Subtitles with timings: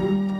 [0.00, 0.37] If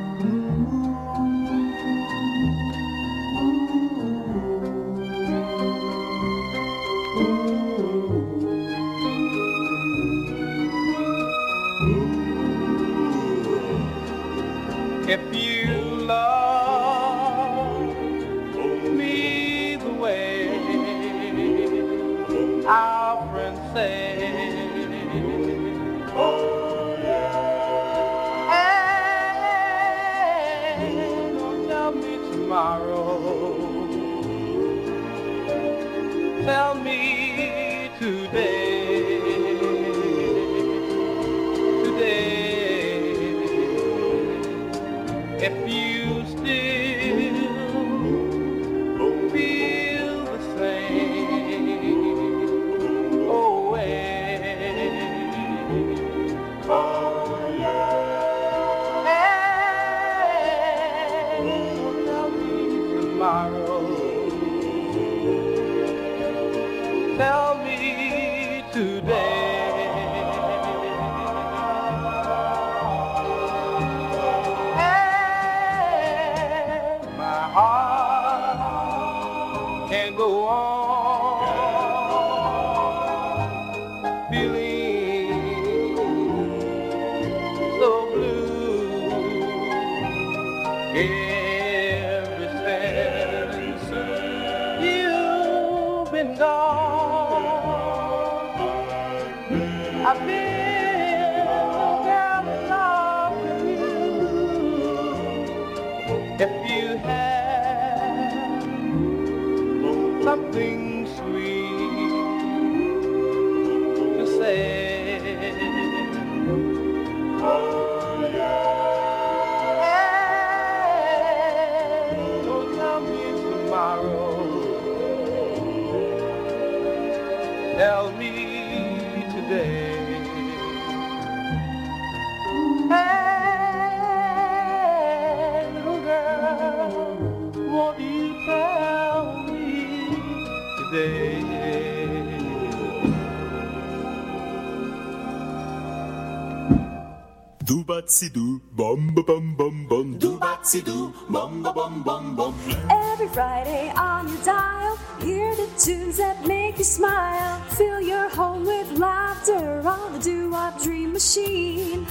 [148.09, 150.17] Do do, bum ba bum bum bum.
[150.17, 152.55] Do bat do, bum ba bum bum bum.
[152.89, 157.61] Every Friday on your dial, hear the tunes that make you smile.
[157.77, 162.07] Fill your home with laughter on the Doo Wop Dream Machine.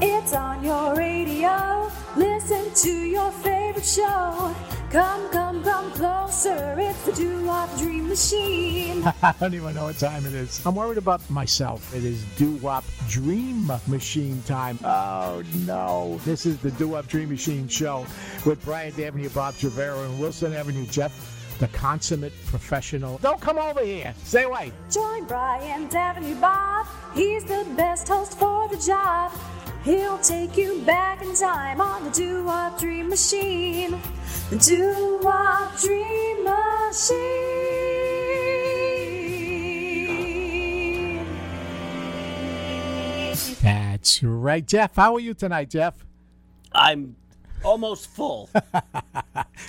[0.00, 1.90] It's on your radio.
[2.14, 4.54] Listen to your favorite show.
[4.92, 6.76] Come, come, come closer.
[6.78, 9.02] It's the Doo Wop Dream Machine.
[9.22, 10.64] I don't even know what time it is.
[10.64, 11.92] I'm worried about myself.
[11.94, 14.78] It is Doo Wop Dream Machine time.
[14.84, 16.20] Oh no.
[16.24, 18.06] This is the Doo Wop Dream Machine show
[18.46, 23.18] with Bryant Avenue, Bob Trevero, and Wilson Avenue, Jeff, the consummate professional.
[23.18, 24.14] Don't come over here.
[24.22, 24.70] Stay away.
[24.92, 26.86] Join Bryant Avenue Bob.
[27.12, 29.32] He's the best host for the job.
[29.82, 34.00] He'll take you back in time on the Doo Wop Dream Machine.
[34.50, 37.39] The Doo Wop Dream Machine.
[44.20, 44.66] That's right.
[44.66, 45.94] Jeff, how are you tonight, Jeff?
[46.72, 47.16] I'm
[47.64, 48.50] almost full.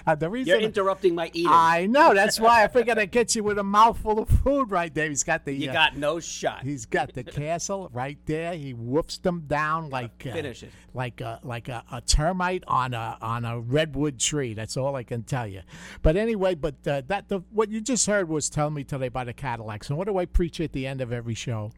[0.07, 1.51] Uh, the reason You're interrupting my eating.
[1.51, 2.15] I know.
[2.15, 5.07] That's why I figured I'd get you with a mouthful of food right there.
[5.09, 5.53] He's got the.
[5.53, 6.63] you uh, got no shot.
[6.63, 8.53] He's got the castle right there.
[8.53, 10.71] He whoops them down like uh, finish it.
[10.93, 14.53] like a like a, a termite on a on a redwood tree.
[14.55, 15.61] That's all I can tell you.
[16.01, 19.23] But anyway, but uh, that the what you just heard was telling me today by
[19.23, 19.89] the Cadillacs.
[19.89, 21.71] And what do I preach at the end of every show?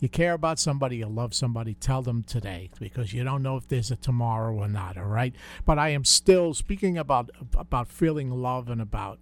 [0.00, 3.66] You care about somebody, you love somebody, tell them today because you don't know if
[3.66, 4.96] there's a tomorrow or not.
[4.96, 5.34] All right.
[5.64, 9.18] But I am still speaking about about feeling love and about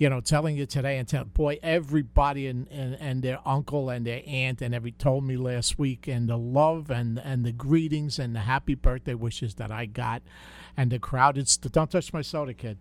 [0.00, 4.06] you know, telling you today and tell boy, everybody and, and, and their uncle and
[4.06, 8.18] their aunt and every told me last week and the love and and the greetings
[8.18, 10.22] and the happy birthday wishes that I got
[10.74, 12.78] and the crowd it's don't touch my soda kid.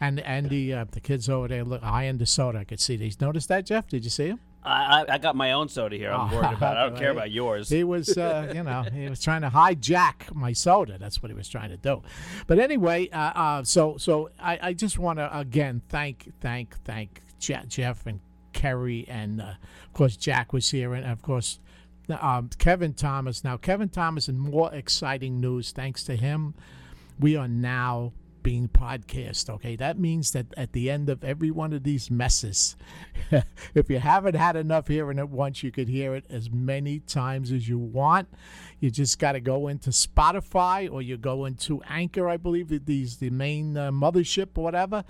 [0.00, 2.58] And and the uh, the kids over there look eyeing the soda.
[2.58, 3.20] I could see these.
[3.20, 3.86] Notice that, Jeff?
[3.86, 4.40] Did you see him?
[4.66, 6.10] I, I, got my own soda here.
[6.10, 6.76] I'm worried about.
[6.76, 6.80] it.
[6.80, 7.68] I don't care about yours.
[7.68, 10.98] He was, uh, you know, he was trying to hijack my soda.
[10.98, 12.02] That's what he was trying to do.
[12.46, 17.22] But anyway, uh, uh, so so I, I just want to again thank thank thank
[17.38, 18.20] Je- Jeff and
[18.52, 19.54] Kerry and uh,
[19.84, 21.60] of course Jack was here and of course
[22.20, 23.44] um, Kevin Thomas.
[23.44, 25.72] Now Kevin Thomas and more exciting news.
[25.72, 26.54] Thanks to him,
[27.20, 28.12] we are now
[28.46, 29.50] being podcast.
[29.50, 32.76] Okay, that means that at the end of every one of these messes,
[33.74, 37.50] if you haven't had enough hearing it once, you could hear it as many times
[37.50, 38.28] as you want.
[38.78, 43.16] You just got to go into Spotify or you go into Anchor, I believe, these
[43.16, 45.02] the main uh, mothership or whatever,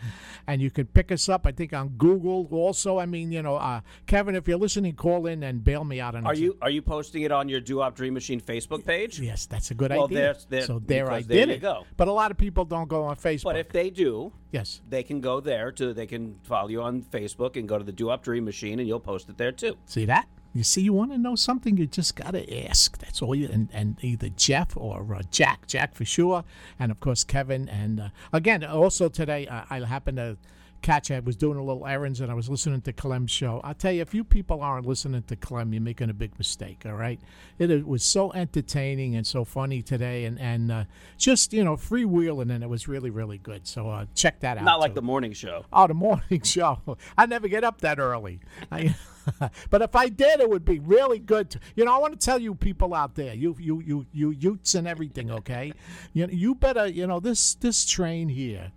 [0.46, 1.46] and you can pick us up.
[1.46, 2.98] I think on Google also.
[2.98, 6.14] I mean, you know, uh, Kevin, if you're listening, call in and bail me out
[6.14, 6.24] on.
[6.26, 9.20] Are you are you posting it on your Doo Wop Dream Machine Facebook page?
[9.20, 10.18] Yes, that's a good Well, idea.
[10.18, 11.60] there's- there- so there I there did you it.
[11.60, 11.84] go.
[11.98, 13.44] But a lot of people don't go on Facebook.
[13.44, 17.02] But if they do, yes, they can go there to they can follow you on
[17.02, 19.76] Facebook and go to the Doo Wop Dream Machine and you'll post it there too.
[19.86, 20.26] see that.
[20.54, 22.96] You see, you want to know something, you just got to ask.
[22.96, 26.44] That's all you, and, and either Jeff or uh, Jack, Jack for sure,
[26.78, 27.68] and of course Kevin.
[27.68, 30.38] And uh, again, also today, uh, I happen to
[30.82, 33.60] catch, I was doing a little errands and I was listening to Clem's show.
[33.64, 36.82] I'll tell you, if you people aren't listening to Clem, you're making a big mistake,
[36.86, 37.20] all right?
[37.58, 40.84] It, it was so entertaining and so funny today, and, and uh,
[41.18, 43.66] just, you know, freewheeling, and it was really, really good.
[43.66, 44.64] So uh, check that out.
[44.64, 44.96] Not like too.
[44.96, 45.64] the morning show.
[45.72, 46.96] Oh, the morning show.
[47.16, 48.40] I never get up that early.
[48.70, 48.94] I,
[49.70, 51.50] but if I did, it would be really good.
[51.50, 54.30] To, you know, I want to tell you people out there, you you you you
[54.30, 55.30] Utes and everything.
[55.30, 55.72] Okay,
[56.12, 58.72] you you better you know this this train here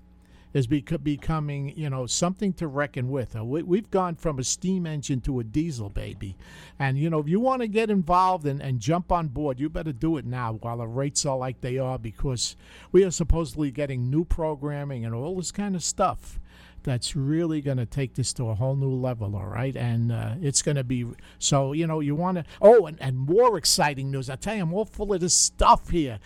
[0.54, 3.36] is bec- becoming you know something to reckon with.
[3.36, 6.36] Uh, we, we've gone from a steam engine to a diesel baby,
[6.78, 9.70] and you know if you want to get involved and, and jump on board, you
[9.70, 12.56] better do it now while the rates are like they are because
[12.92, 16.40] we are supposedly getting new programming and all this kind of stuff
[16.84, 19.76] that's really going to take this to a whole new level, all right?
[19.76, 21.06] And uh, it's going to be
[21.38, 22.46] so, you know, you want to.
[22.62, 24.30] Oh, and, and more exciting news.
[24.30, 26.20] I tell you, I'm all full of this stuff here.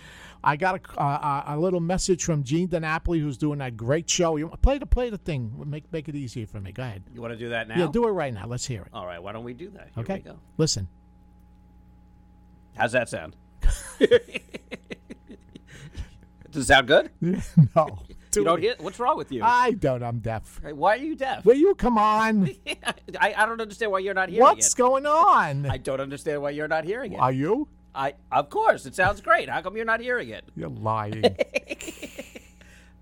[0.44, 4.36] I got a, uh, a little message from Gene DiNapoli, who's doing that great show.
[4.36, 5.54] You play the play the thing.
[5.66, 6.72] Make make it easier for me.
[6.74, 7.04] Go ahead.
[7.14, 7.78] You want to do that now?
[7.78, 8.46] Yeah, do it right now.
[8.48, 8.90] Let's hear it.
[8.94, 9.90] All right, why don't we do that?
[9.96, 10.16] Here okay.
[10.16, 10.40] we go.
[10.58, 10.88] Listen.
[12.76, 13.36] How's that sound?
[16.52, 17.12] Does it sound good?
[17.76, 18.00] no.
[18.36, 18.74] You don't hear?
[18.80, 19.44] What's wrong with you?
[19.44, 20.02] I don't.
[20.02, 20.60] I'm deaf.
[20.64, 21.46] Hey, why are you deaf?
[21.46, 22.50] Will you come on?
[23.22, 24.76] I, I don't understand why you're not hearing What's it.
[24.76, 25.68] going on?
[25.68, 27.20] I don't understand why you're not hearing it.
[27.20, 27.68] Are you?
[27.96, 29.50] I of course it sounds great.
[29.50, 30.46] How come you're not hearing it?
[30.56, 31.24] You're lying.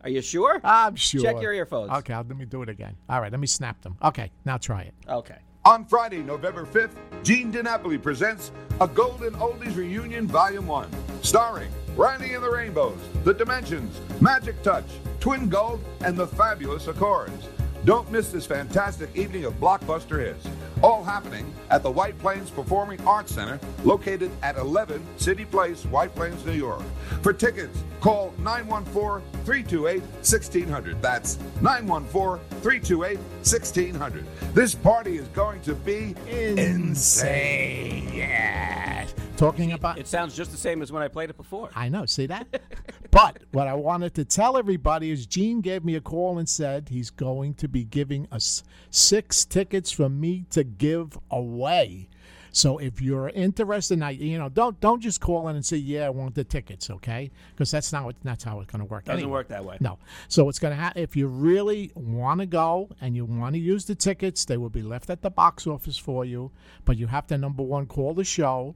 [0.03, 0.59] Are you sure?
[0.63, 1.21] I'm sure.
[1.21, 1.91] Check your earphones.
[1.91, 2.95] Okay, let me do it again.
[3.07, 3.97] All right, let me snap them.
[4.03, 4.93] Okay, now try it.
[5.07, 5.37] Okay.
[5.63, 10.89] On Friday, November 5th, Gene DiNapoli presents a Golden Oldies Reunion Volume 1,
[11.21, 14.85] starring Randy and the Rainbows, The Dimensions, Magic Touch,
[15.19, 17.47] Twin Gold, and the Fabulous Accords.
[17.83, 20.47] Don't miss this fantastic evening of blockbuster hits.
[20.83, 26.13] All happening at the White Plains Performing Arts Center, located at 11 City Place, White
[26.13, 26.83] Plains, New York.
[27.23, 31.01] For tickets, call 914 328 1600.
[31.01, 34.25] That's 914 328 1600.
[34.53, 38.11] This party is going to be insane.
[38.13, 39.13] Yes.
[39.41, 39.97] Talking about.
[39.97, 41.71] It sounds just the same as when I played it before.
[41.75, 42.61] I know, see that?
[43.11, 46.89] but what I wanted to tell everybody is Gene gave me a call and said
[46.89, 52.07] he's going to be giving us six tickets for me to give away.
[52.51, 56.05] So if you're interested, now you know, don't don't just call in and say, "Yeah,
[56.05, 57.31] I want the tickets," okay?
[57.51, 59.05] Because that's not what that's how it's going to work.
[59.05, 59.31] Doesn't anyway.
[59.31, 59.77] work that way.
[59.79, 59.97] No.
[60.27, 63.59] So it's going to have if you really want to go and you want to
[63.59, 66.51] use the tickets, they will be left at the box office for you.
[66.85, 68.75] But you have to number one call the show,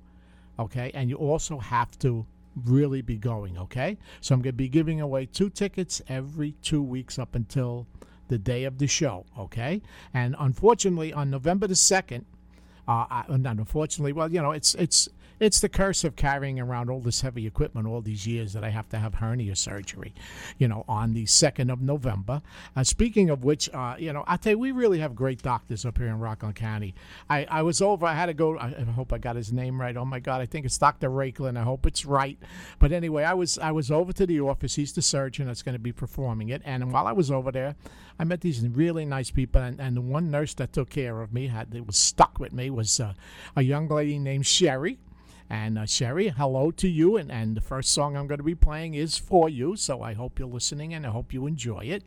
[0.59, 2.25] okay, and you also have to
[2.65, 3.97] really be going, okay?
[4.21, 7.87] So I'm going to be giving away two tickets every two weeks up until
[8.27, 9.81] the day of the show, okay?
[10.13, 12.25] And unfortunately, on November the second,
[12.87, 15.09] uh, I, not unfortunately, well, you know, it's it's
[15.39, 18.69] it's the curse of carrying around all this heavy equipment all these years that I
[18.69, 20.13] have to have hernia surgery,
[20.57, 22.41] you know, on the second of November.
[22.75, 25.85] Uh, speaking of which, uh, you know, I tell you, we really have great doctors
[25.85, 26.95] up here in Rockland County.
[27.29, 28.05] I, I was over.
[28.05, 28.57] I had to go.
[28.57, 29.95] I, hope I got his name right.
[29.97, 31.57] Oh my God, I think it's Doctor Rakelin.
[31.57, 32.37] I hope it's right.
[32.79, 34.75] But anyway, I was I was over to the office.
[34.75, 36.61] He's the surgeon that's going to be performing it.
[36.65, 37.75] And while I was over there,
[38.19, 39.61] I met these really nice people.
[39.61, 42.53] And, and the one nurse that took care of me had that was stuck with
[42.53, 43.13] me was uh,
[43.55, 44.99] a young lady named Sherry.
[45.49, 47.17] And uh, Sherry, hello to you.
[47.17, 49.75] And, and the first song I'm going to be playing is for you.
[49.75, 52.03] So I hope you're listening and I hope you enjoy it.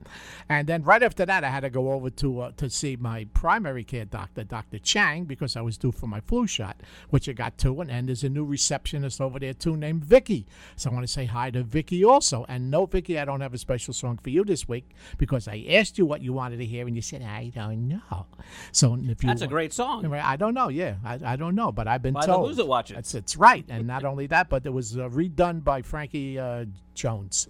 [0.48, 3.26] And then right after that, I had to go over to uh, to see my
[3.34, 4.78] primary care doctor, Dr.
[4.78, 6.80] Chang, because I was due for my flu shot,
[7.10, 7.80] which I got to.
[7.80, 10.46] And, and there's a new receptionist over there too named Vicky.
[10.76, 12.44] So I want to say hi to Vicky also.
[12.48, 15.64] And no, Vicky, I don't have a special song for you this week because I
[15.70, 18.26] asked you what you wanted to hear and you said, I don't know.
[18.72, 20.12] So if you That's a great song.
[20.12, 20.68] I don't know.
[20.68, 22.48] Yeah, I, I don't know, but I've been By the told.
[22.48, 22.96] Who's It Watchers.
[22.96, 26.64] That's it's right, and not only that, but it was uh, redone by Frankie uh,
[26.94, 27.46] Jones.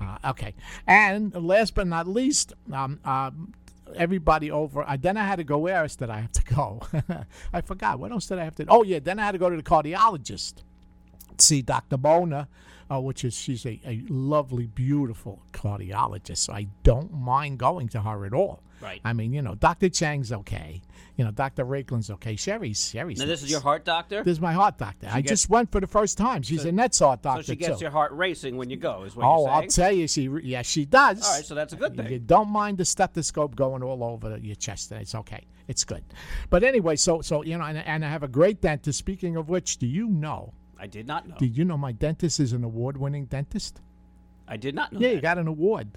[0.00, 0.54] Uh, okay,
[0.88, 3.54] and last but not least, um, um,
[3.94, 4.82] everybody over.
[4.82, 5.58] Uh, then I had to go.
[5.58, 6.82] Where else did I have to go?
[7.52, 8.00] I forgot.
[8.00, 8.66] What else did I have to?
[8.68, 10.54] Oh yeah, then I had to go to the cardiologist.
[11.38, 11.96] see Dr.
[11.96, 12.48] Mona,
[12.90, 16.38] uh, which is she's a, a lovely, beautiful cardiologist.
[16.38, 18.64] So I don't mind going to her at all.
[18.80, 19.00] Right.
[19.04, 19.90] I mean, you know, Dr.
[19.90, 20.82] Chang's okay.
[21.16, 21.64] You know, Dr.
[21.64, 22.34] Rakelin's okay.
[22.34, 23.18] Sherry's Sherry's.
[23.18, 24.24] Now, this is your heart doctor?
[24.24, 25.08] This is my heart doctor.
[25.10, 26.42] I gets- just went for the first time.
[26.42, 27.42] She's a Nets heart doctor.
[27.44, 27.84] so she gets too.
[27.84, 30.84] your heart racing when you go, is what oh, I'll tell you, she yeah she
[30.84, 31.24] does.
[31.24, 32.10] All right, so that's a good thing.
[32.10, 35.44] You don't mind the stethoscope going all over your chest, and it's okay.
[35.68, 36.02] It's good.
[36.50, 38.98] But anyway, so so you know, and, and I have a great dentist.
[38.98, 40.52] Speaking of which, do you know?
[40.78, 41.36] I did not know.
[41.38, 43.80] Did you know my dentist is an award-winning dentist?
[44.46, 45.88] I did not know Yeah, he got an award.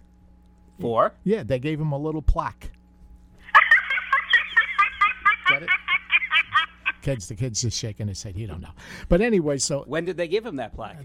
[0.79, 1.13] For?
[1.23, 2.71] Yeah, they gave him a little plaque.
[5.49, 5.69] Get it?
[7.01, 8.35] Kids, the kid's just shaking his head.
[8.35, 8.71] He don't know.
[9.07, 10.97] But anyway, so When did they give him that plaque?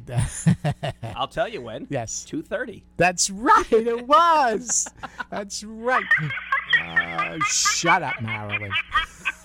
[1.17, 1.87] I'll tell you when.
[1.91, 2.83] yes, 2.30.
[2.97, 3.71] that's right.
[3.73, 4.89] It was.
[5.31, 6.05] That's right.
[6.83, 8.71] Uh, shut up, Marilyn.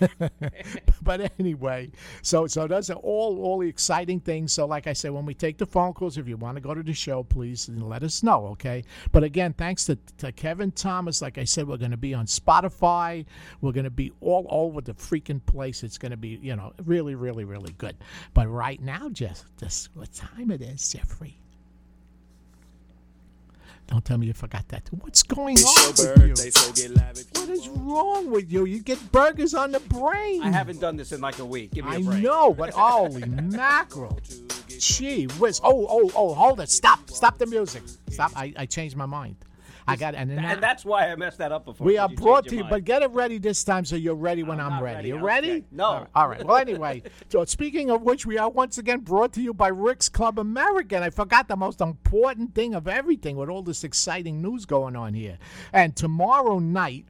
[1.02, 1.90] but anyway,
[2.22, 4.52] so so those are all all the exciting things.
[4.52, 6.74] So like I said, when we take the phone calls, if you want to go
[6.74, 8.84] to the show, please let us know, okay?
[9.12, 11.22] But again, thanks to, to Kevin Thomas.
[11.22, 13.24] Like I said, we're going to be on Spotify.
[13.60, 15.82] We're going to be all over the freaking place.
[15.82, 17.96] It's going to be you know really really really good.
[18.34, 21.38] But right now, just just what time it is, Jeffrey?
[23.88, 24.88] Don't tell me you forgot that.
[25.00, 26.38] What's going on with
[26.78, 26.90] you?
[27.40, 28.66] What is wrong with you?
[28.66, 30.42] You get burgers on the brain.
[30.42, 31.72] I haven't done this in like a week.
[31.72, 32.22] Give me I a break.
[32.22, 34.20] know, but holy mackerel.
[34.78, 35.60] Gee whiz.
[35.64, 36.68] Oh, oh, oh, hold it.
[36.68, 37.08] Stop.
[37.08, 37.82] Stop the music.
[38.10, 38.32] Stop.
[38.36, 39.36] I, I changed my mind.
[39.88, 41.86] I got and, And that's why I messed that up before.
[41.86, 42.70] We are brought to you, mind.
[42.70, 44.96] but get it ready this time so you're ready when I'm, not ready.
[44.96, 45.08] ready.
[45.08, 45.24] You Okay.
[45.24, 45.64] ready?
[45.70, 45.84] No.
[45.86, 46.08] All right.
[46.14, 46.44] All right.
[46.44, 50.08] Well, anyway, so speaking of which, we are once again brought to you by Rick's
[50.08, 51.06] Club Americana.
[51.06, 55.14] I forgot the most important thing of everything with all this exciting news going on
[55.14, 55.38] here.
[55.72, 57.06] And tomorrow night,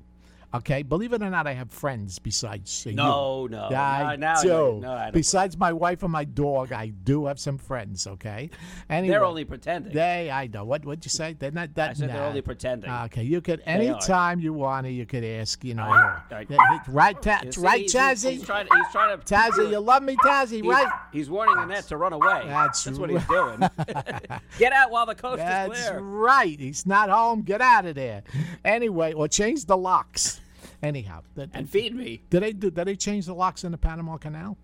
[0.54, 2.96] okay, believe it or not, I have friends besides uh, you.
[2.96, 3.64] No, no.
[3.68, 4.48] I now I do.
[4.48, 4.78] know.
[4.80, 8.06] No, I Besides my wife and my dog, I do have some friends.
[8.06, 8.50] Okay,
[8.88, 9.92] anyway, They're only pretending.
[9.92, 10.30] they.
[10.30, 10.64] I know.
[10.64, 10.84] What?
[10.84, 11.34] What'd you say?
[11.38, 11.90] They're not that.
[11.90, 12.90] I said they're only pretending.
[12.90, 15.62] Okay, you could anytime you want to, you could ask.
[15.64, 15.86] You know,
[16.30, 16.80] Right, right.
[16.88, 18.30] Right, Ta- see, right, he's- Tazzy.
[18.32, 19.24] He's trying, he's trying to.
[19.24, 20.88] Tazzy, you love me, Tazzy, He's, right?
[21.12, 22.44] He's warning Annette to run away.
[22.46, 23.60] That's what he's doing.
[24.58, 25.68] Get out while the coast is clear.
[25.68, 26.58] That's right.
[26.58, 27.42] He's not home.
[27.42, 28.22] Get out of there.
[28.64, 30.37] Anyway, or change the locks.
[30.82, 32.22] Anyhow, th- And feed me.
[32.30, 32.70] did they do?
[32.70, 34.56] Did they change the locks in the Panama Canal?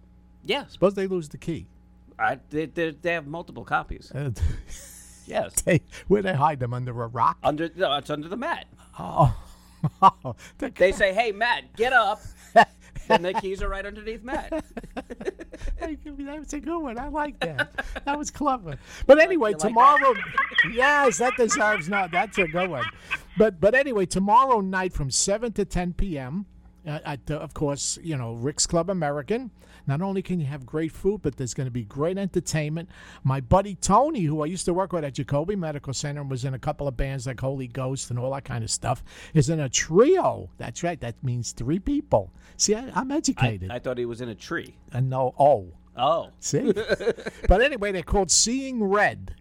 [0.44, 0.72] Yes.
[0.72, 1.66] Suppose they lose the key.
[2.18, 4.12] I, they, they, they have multiple copies.
[4.14, 4.30] Uh,
[5.26, 5.62] Yes.
[5.62, 7.38] they, where they hide them under a rock?
[7.42, 8.66] Under no, it's under the mat.
[8.98, 9.34] Oh,
[10.58, 12.20] They say, "Hey, Matt, get up."
[13.08, 14.52] and the keys are right underneath Matt.
[15.86, 16.98] Me- That's a good one.
[16.98, 17.84] I like that.
[18.04, 18.76] That was clever.
[19.06, 19.68] But anyway, like that?
[19.68, 20.14] tomorrow,
[20.72, 22.10] yes, that deserves not.
[22.10, 22.84] That's a good one.
[23.38, 26.44] But but anyway, tomorrow night from seven to ten p.m.
[26.86, 29.48] Uh, at uh, of course you know Rick's Club Americana.
[29.86, 32.88] Not only can you have great food, but there's going to be great entertainment.
[33.22, 36.44] My buddy Tony, who I used to work with at Jacobi Medical Center and was
[36.44, 39.02] in a couple of bands like Holy Ghost and all that kind of stuff,
[39.34, 40.50] is in a trio.
[40.58, 41.00] That's right.
[41.00, 42.32] That means three people.
[42.56, 43.70] See, I, I'm I, educated.
[43.70, 44.76] I thought he was in a tree.
[44.92, 45.72] and no, oh.
[45.96, 46.72] Oh, See?
[47.48, 49.36] but anyway, they're called Seeing Red.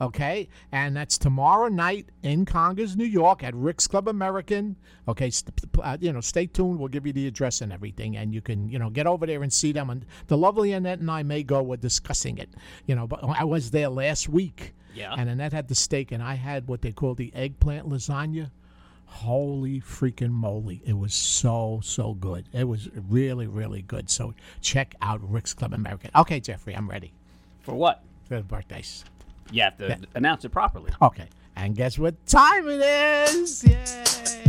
[0.00, 0.48] Okay?
[0.72, 4.74] And that's tomorrow night in Congers, New York at Rick's Club Americana.
[5.08, 6.78] Okay, st- uh, you know, stay tuned.
[6.78, 8.16] We'll give you the address and everything.
[8.16, 9.90] And you can, you know, get over there and see them.
[9.90, 11.62] And the lovely Annette and I may go.
[11.62, 12.50] We're discussing it.
[12.86, 14.74] You know, but I was there last week.
[14.94, 15.14] Yeah.
[15.16, 18.50] And Annette had the steak, and I had what they call the eggplant lasagna.
[19.06, 20.82] Holy freaking moly.
[20.84, 22.46] It was so, so good.
[22.52, 24.10] It was really, really good.
[24.10, 26.12] So check out Rick's Club Americana.
[26.20, 27.12] Okay, Jeffrey, I'm ready
[27.60, 28.02] for what?
[28.28, 29.04] for the birthdays.
[29.50, 30.92] You have to announce it properly.
[31.00, 31.28] Okay.
[31.56, 33.64] And guess what time it is?
[33.64, 34.47] Yay!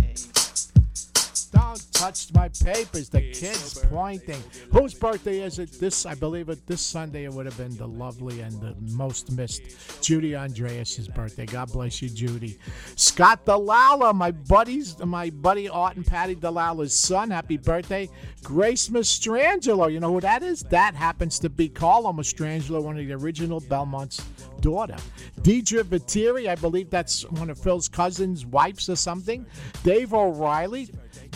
[1.59, 3.09] Don't touch my papers.
[3.09, 4.41] The kid's pointing.
[4.71, 5.79] Whose birthday is it?
[5.79, 9.31] This, I believe it, this Sunday it would have been the lovely and the most
[9.31, 11.45] missed Judy Andreas' birthday.
[11.45, 12.57] God bless you, Judy.
[12.95, 17.29] Scott Delala, my buddies, my buddy Art and Patty Delala's son.
[17.29, 18.09] Happy birthday.
[18.43, 19.91] Grace Mastrangelo.
[19.91, 20.61] You know who that is?
[20.63, 24.23] That happens to be Carlo Mastrangelo, one of the original Belmont's
[24.61, 24.95] daughter.
[25.41, 29.45] Deidre Viteri, I believe that's one of Phil's cousins' wives or something.
[29.83, 30.89] Dave O'Reilly,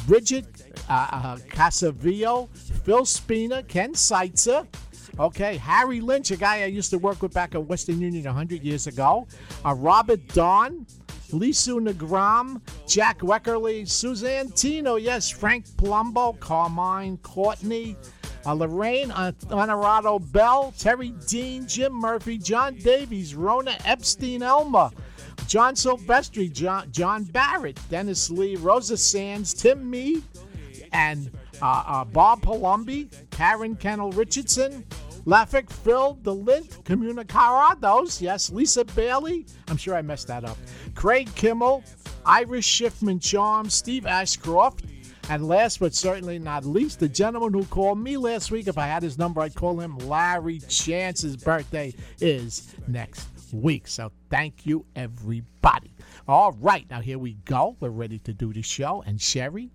[0.08, 0.46] Bridget
[0.90, 2.50] uh, uh, Casavillo,
[2.84, 4.68] Phil Spina, Ken Seitzer.
[5.20, 8.64] Okay, Harry Lynch, a guy I used to work with back at Western Union 100
[8.64, 9.28] years ago.
[9.64, 10.88] Uh, Robert Don,
[11.30, 17.96] Lisu Nagram, Jack Weckerly, Suzanne Tino, yes, Frank Plumbo, Carmine Courtney,
[18.46, 24.92] uh, Lorraine Honorado Bell, Terry Dean, Jim Murphy, John Davies, Rona Epstein Elma,
[25.48, 30.24] John Silvestri, John, John Barrett, Dennis Lee, Rosa Sands, Tim Mead,
[30.92, 31.32] and
[31.62, 34.86] uh, uh, Bob Palumbi, Karen Kennel Richardson,
[35.26, 38.22] Laffick Phil DeLint Comunicados.
[38.22, 39.46] Yes, Lisa Bailey.
[39.68, 40.58] I'm sure I messed that up.
[40.96, 41.84] Craig Kimmel,
[42.26, 44.84] Irish Schiffman Charm, Steve Ashcroft.
[45.30, 48.68] And last but certainly not least, the gentleman who called me last week.
[48.68, 53.88] If I had his number, I'd call him Larry Chance's birthday is next week.
[53.88, 55.94] So thank you, everybody.
[56.28, 57.78] All right, now here we go.
[57.80, 59.04] We're ready to do the show.
[59.06, 59.72] And Sherry,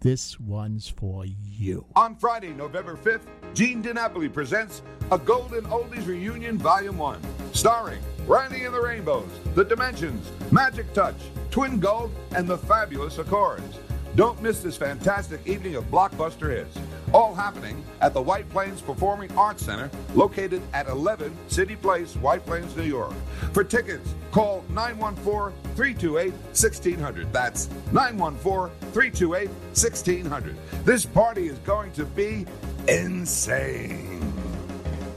[0.00, 1.84] this one's for you.
[1.94, 7.20] On Friday, November 5th, Gene DiNapoli presents a Golden Oldies Reunion Volume 1,
[7.52, 11.16] starring Randy and the Rainbows, The Dimensions, Magic Touch,
[11.50, 13.78] Twin Gold, and the Fabulous Accords.
[14.16, 16.78] Don't miss this fantastic evening of blockbuster hits.
[17.12, 22.46] All happening at the White Plains Performing Arts Center, located at 11 City Place, White
[22.46, 23.12] Plains, New York.
[23.52, 27.32] For tickets, call 914 328 1600.
[27.32, 30.56] That's 914 328 1600.
[30.84, 32.46] This party is going to be
[32.86, 34.29] insane.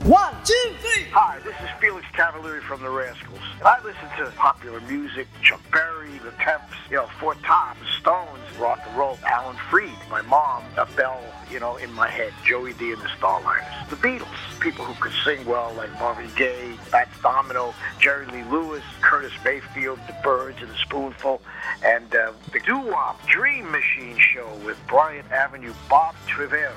[0.04, 1.04] One, two, three.
[1.12, 3.40] Hi, this is Felix Cavaliere from the Rascals.
[3.64, 8.80] I listen to popular music, Chuck Berry, The Temps, you know, Four Tops, Stones, rock
[8.86, 9.96] and roll, Alan Freed.
[10.10, 13.88] My mom, a bell, you know, in my head, Joey Dee and the Starliters.
[13.88, 18.84] The Beatles, people who could sing well, like Marvin Gaye, Fats Domino, Jerry Lee Lewis,
[19.00, 21.40] Curtis Mayfield, The Byrds and the Spoonful,
[21.82, 26.74] and uh, the Doo-Wop Dream Machine Show with Bryant Avenue Bob Trivero.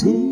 [0.00, 0.29] ti.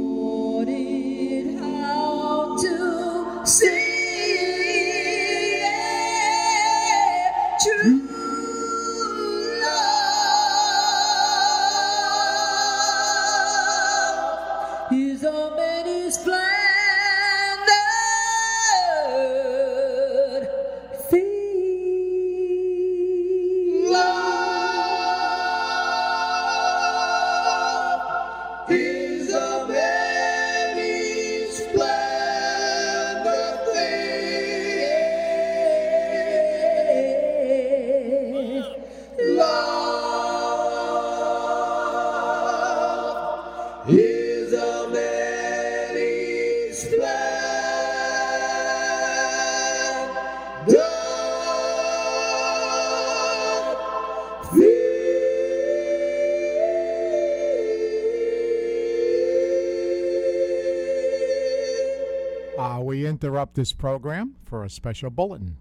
[63.29, 65.59] Interrupt this program for a special bulletin.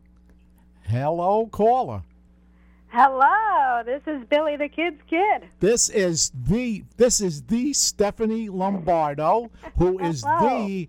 [0.83, 2.01] Hello, caller.
[2.87, 5.49] Hello, this is Billy the Kid's Kid.
[5.59, 10.87] This is the this is the Stephanie Lombardo, who is the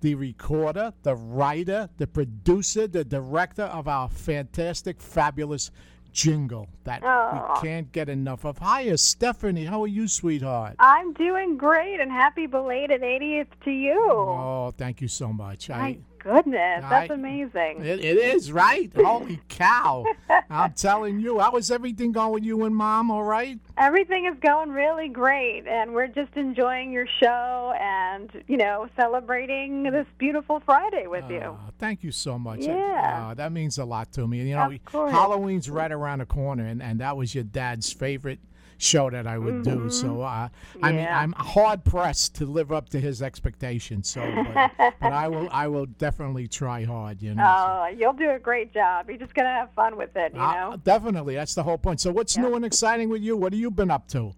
[0.00, 5.72] the recorder, the writer, the producer, the director of our fantastic, fabulous
[6.12, 7.54] jingle that Aw.
[7.54, 8.58] we can't get enough of.
[8.58, 9.64] Hiya, Stephanie.
[9.64, 10.76] How are you, sweetheart?
[10.78, 13.98] I'm doing great and happy belated 80th to you.
[13.98, 15.68] Oh, thank you so much.
[15.68, 17.84] My goodness, that's I- amazing.
[17.84, 18.90] It, it is right.
[18.96, 20.04] Holy cow!
[20.50, 23.10] I'm telling you, how is everything going with you and mom?
[23.10, 23.58] All right?
[23.76, 29.84] Everything is going really great, and we're just enjoying your show and, you know, celebrating
[29.84, 31.38] this beautiful Friday with you.
[31.38, 32.60] Uh, thank you so much.
[32.60, 33.28] Yeah.
[33.30, 34.42] Uh, that means a lot to me.
[34.42, 34.78] You know.
[34.92, 38.38] Halloween's right around the corner, and, and that was your dad's favorite
[38.82, 39.88] show that I would do.
[39.90, 40.48] So, uh,
[40.82, 40.98] I mean, Mm-hmm.
[40.98, 41.18] Yeah.
[41.20, 44.08] I'm hard pressed to live up to his expectations.
[44.10, 44.20] So,
[44.54, 47.22] but, but I will, I will definitely try hard.
[47.22, 47.44] You know.
[47.46, 49.08] Oh, you'll do a great job.
[49.08, 50.76] You're just going to have fun with it, you Uh, know?
[50.82, 52.00] definitely, that's the whole point.
[52.00, 53.36] So, what's new and exciting with you?
[53.36, 54.32] What have you been up to?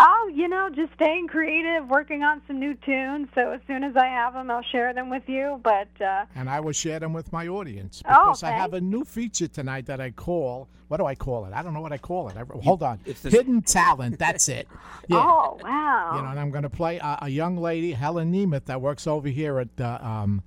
[0.00, 3.28] Oh, you know, just staying creative, working on some new tunes.
[3.34, 5.60] So as soon as I have them, I'll share them with you.
[5.64, 8.80] But uh, and I will share them with my audience Oh, because I have a
[8.80, 10.68] new feature tonight that I call.
[10.86, 11.52] What do I call it?
[11.52, 12.36] I don't know what I call it.
[12.36, 14.18] I, hold on, it's the- hidden talent.
[14.18, 14.68] That's it.
[15.10, 15.16] Yeah.
[15.26, 18.66] oh wow, You know, and I'm going to play a, a young lady, Helen Nemeth,
[18.66, 20.42] that works over here at uh, um,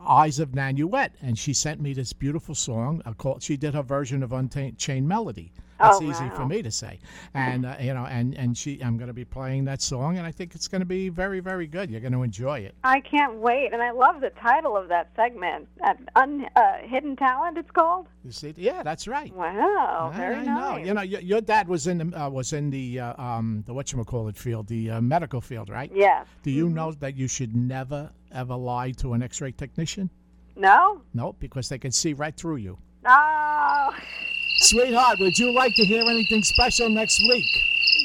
[0.00, 3.02] Eyes of Nanuet, and she sent me this beautiful song.
[3.04, 5.52] Uh, called, she did her version of Unchained Melody.
[5.78, 6.98] That's Oh, easy for me to say,
[7.34, 10.26] and uh, you know, and and she, I'm going to be playing that song, and
[10.26, 11.90] I think it's going to be very, very good.
[11.90, 12.74] You're going to enjoy it.
[12.84, 15.68] I can't wait, and I love the title of that segment.
[15.84, 18.06] Uh, un, uh, Hidden talent, it's called.
[18.24, 19.32] You see, yeah, that's right.
[19.34, 20.46] Wow, I- very I nice.
[20.80, 20.84] know.
[20.84, 23.74] You know, your, your dad was in the uh, was in the uh, um the
[23.74, 25.90] what call it field, the uh, medical field, right?
[25.94, 26.26] Yes.
[26.42, 30.10] Do you know that you should never ever lie to an X-ray technician?
[30.56, 31.02] No.
[31.12, 32.78] No, because they can see right through you.
[33.06, 33.90] Oh,
[34.66, 37.46] Sweetheart, would you like to hear anything special next week?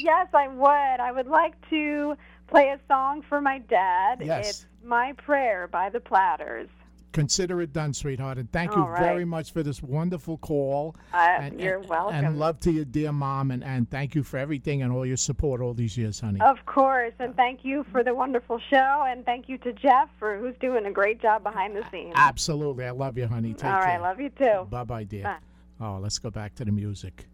[0.02, 1.00] yes, I would.
[1.00, 4.18] I would like to play a song for my dad.
[4.22, 4.48] Yes.
[4.48, 6.68] It's "My Prayer" by the Platters.
[7.12, 9.02] Consider it done, sweetheart, and thank you All right.
[9.02, 10.96] very much for this wonderful call.
[11.12, 12.14] Uh, and, you're and- welcome.
[12.24, 15.18] And love to your dear mom, and, and thank you for everything and all your
[15.18, 16.40] support all these years, honey.
[16.40, 20.38] Of course, and thank you for the wonderful show, and thank you to Jeff for
[20.38, 22.14] who's doing a great job behind the scenes.
[22.16, 23.52] Absolutely, I love you, honey.
[23.52, 24.00] Take All right, care.
[24.00, 24.66] love you too.
[24.70, 25.24] Bye, bye, dear.
[25.24, 25.36] Bye.
[25.84, 27.26] Oh, let's go back to the music.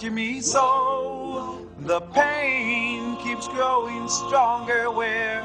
[0.00, 1.66] Torture me so?
[1.80, 5.42] The pain keeps growing stronger wherever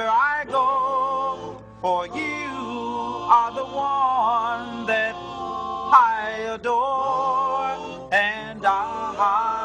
[0.00, 1.62] I go.
[1.80, 2.50] For you
[3.30, 9.55] are the one that I adore, and I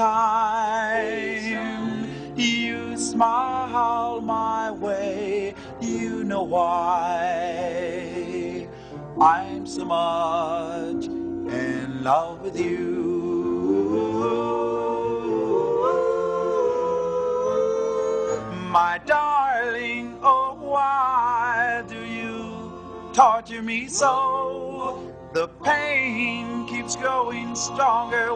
[0.00, 5.54] time you smile my way?
[5.78, 7.18] You know why
[9.20, 12.78] I'm so much in love with you.
[18.70, 22.72] My darling, oh, why do you
[23.12, 25.12] torture me so?
[25.34, 28.34] The pain keeps growing stronger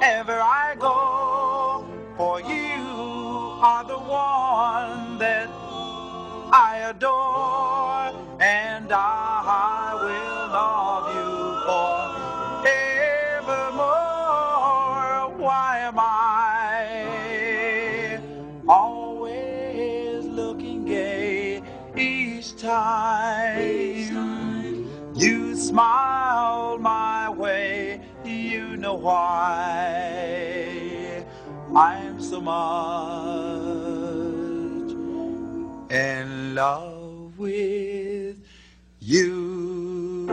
[0.00, 1.84] wherever I go.
[2.16, 5.48] For you are the one that
[6.52, 11.30] I adore, and I will love you
[12.64, 15.38] forevermore.
[15.38, 18.20] Why am I
[18.68, 21.62] always looking gay
[21.96, 24.00] each time
[25.14, 26.09] you smile
[29.00, 30.20] why
[31.74, 32.60] I'm so much
[35.90, 38.36] in love with
[39.00, 40.28] you.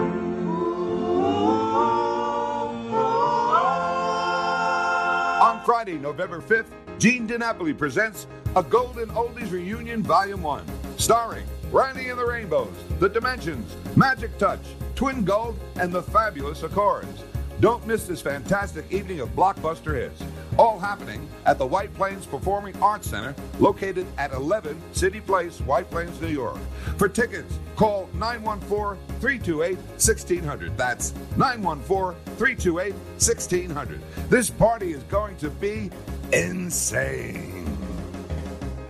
[5.42, 10.66] On Friday, November 5th, Gene DiNapoli presents a Golden Oldies Reunion Volume 1,
[10.98, 17.24] starring Randy and the Rainbows, The Dimensions, Magic Touch, Twin Gold, and the Fabulous Accords.
[17.60, 20.24] Don't miss this fantastic evening of blockbuster hits.
[20.60, 25.90] All happening at the White Plains Performing Arts Center, located at 11 City Place, White
[25.90, 26.60] Plains, New York.
[26.98, 30.78] For tickets, call 914 328 1600.
[30.78, 34.02] That's 914 328 1600.
[34.30, 35.90] This party is going to be
[36.32, 37.66] insane.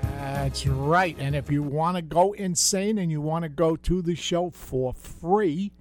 [0.02, 1.16] That's right.
[1.20, 4.50] And if you want to go insane and you want to go to the show
[4.50, 5.72] for free,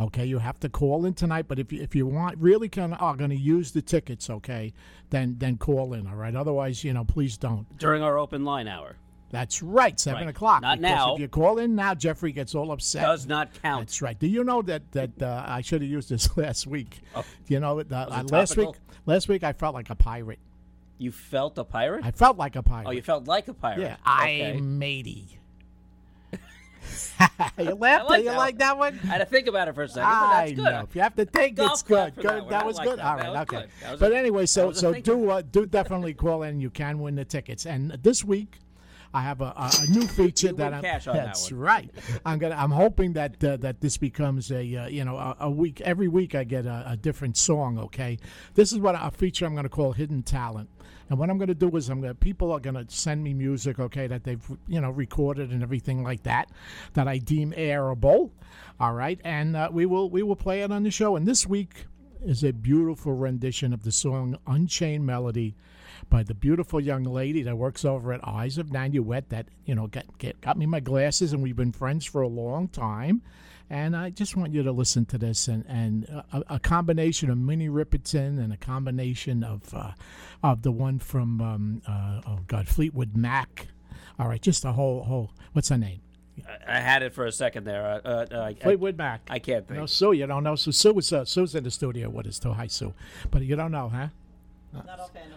[0.00, 1.46] okay, you have to call in tonight.
[1.48, 4.72] But if you, if you want really of are going to use the tickets, okay,
[5.10, 6.06] then then call in.
[6.06, 6.34] All right.
[6.34, 7.66] Otherwise, you know, please don't.
[7.78, 8.96] During our open line hour.
[9.30, 10.30] That's right, seven Right.
[10.30, 10.62] o'clock.
[10.62, 11.14] Not because now.
[11.14, 13.02] If you call in now, Jeffrey gets all upset.
[13.02, 13.80] Does not count.
[13.88, 14.16] That's right.
[14.16, 17.00] Do you know that that uh, I should have used this last week?
[17.14, 17.24] Oh.
[17.46, 18.68] Do you know uh, last week?
[19.04, 20.38] Last week I felt like a pirate.
[20.98, 22.04] You felt a pirate?
[22.04, 22.86] I felt like a pirate.
[22.88, 23.80] oh, you felt like a pirate.
[23.80, 24.52] Yeah, Okay.
[24.56, 25.35] I'm matey.
[27.58, 28.08] you laughed.
[28.10, 28.98] like you that like that one?
[29.04, 30.64] I had to think about it for a second, but I that's good.
[30.64, 30.80] know.
[30.88, 32.14] If you have to think, Golf it's good.
[32.16, 32.24] Good.
[32.24, 32.48] that.
[32.50, 32.98] That was like good.
[32.98, 33.26] that.
[33.26, 33.56] All That Okay.
[33.62, 33.70] good.
[33.82, 36.60] That was But a- anyway, so so do uh, do definitely call in.
[36.60, 37.66] You can win the tickets.
[37.66, 38.58] And this week.
[39.14, 40.82] I have a, a, a new feature that I'm.
[40.82, 41.60] cash on that that's one.
[41.60, 41.90] right.
[42.26, 42.56] I'm gonna.
[42.56, 45.80] I'm hoping that uh, that this becomes a uh, you know a, a week.
[45.80, 47.78] Every week I get a, a different song.
[47.78, 48.18] Okay,
[48.54, 50.68] this is what a feature I'm going to call hidden talent.
[51.08, 53.22] And what I'm going to do is I'm going to people are going to send
[53.22, 56.50] me music, okay, that they've you know recorded and everything like that,
[56.94, 58.30] that I deem airable.
[58.80, 61.16] All right, and uh, we will we will play it on the show.
[61.16, 61.86] And this week
[62.24, 65.54] is a beautiful rendition of the song Unchained Melody
[66.08, 69.86] by the beautiful young lady that works over at Eyes of Nanuet that, you know,
[69.86, 73.22] got, get, got me my glasses and we've been friends for a long time.
[73.68, 77.38] And I just want you to listen to this and, and a, a combination of
[77.38, 79.92] Minnie Riperton and a combination of uh,
[80.42, 83.68] of the one from, um, uh, oh God, Fleetwood Mac.
[84.18, 86.00] All right, just a whole, whole, what's her name?
[86.68, 88.00] I had it for a second there.
[88.04, 89.22] Uh, uh, Fleetwood Mac.
[89.28, 89.80] I can't think.
[89.80, 90.54] No, Sue, you don't know.
[90.54, 92.52] Sue, Sue was, uh, Sue's in the studio with us too.
[92.52, 92.94] Hi, Sue.
[93.30, 94.08] But you don't know, huh?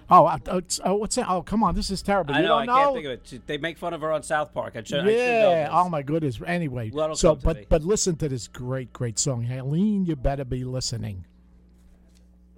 [0.09, 1.29] Oh, uh, oh, it's- oh, what's that?
[1.29, 2.33] Oh, come on, this is terrible.
[2.33, 2.49] I you know.
[2.59, 2.75] don't I know?
[2.75, 3.47] can't think of it.
[3.47, 4.73] They make fun of her on South Park.
[4.75, 4.99] I should.
[5.01, 5.63] I should know yeah.
[5.65, 5.69] this.
[5.73, 6.39] Oh my goodness.
[6.45, 7.65] Anyway, That'll so but me.
[7.69, 10.05] but listen to this great great song, Helene.
[10.05, 11.25] You better be listening.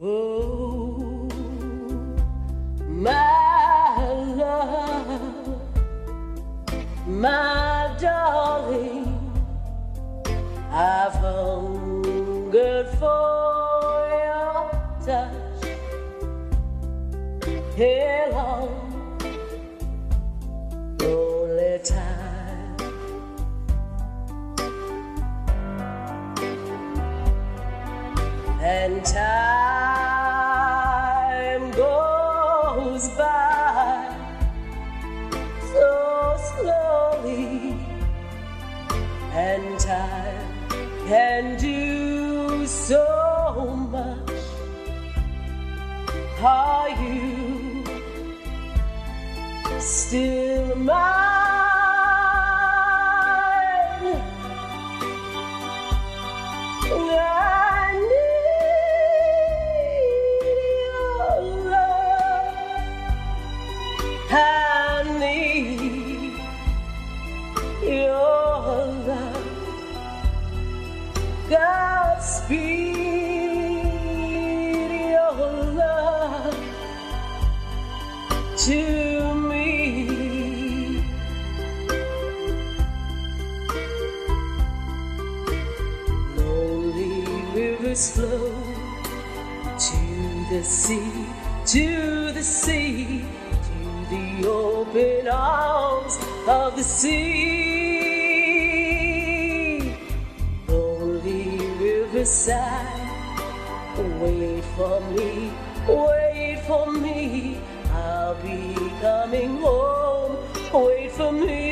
[0.03, 1.27] Oh,
[2.87, 4.03] my
[4.35, 5.61] love,
[7.07, 9.17] my darling,
[10.71, 14.71] I've hungered for your
[15.05, 15.40] touch.
[17.75, 19.17] Here long,
[20.99, 22.21] lonely time.
[28.61, 29.31] and time
[31.71, 34.15] goes by
[35.73, 37.75] so slowly,
[39.33, 40.47] and time
[41.07, 44.20] can do so much.
[46.43, 47.83] Are you
[49.79, 51.80] still mine?
[90.51, 91.25] The sea,
[91.65, 93.23] to the sea,
[93.67, 97.21] to the open arms of the sea.
[100.67, 102.99] Lonely riverside,
[104.19, 105.53] wait for me,
[105.87, 107.57] wait for me.
[107.93, 110.35] I'll be coming home,
[110.73, 111.70] wait for me.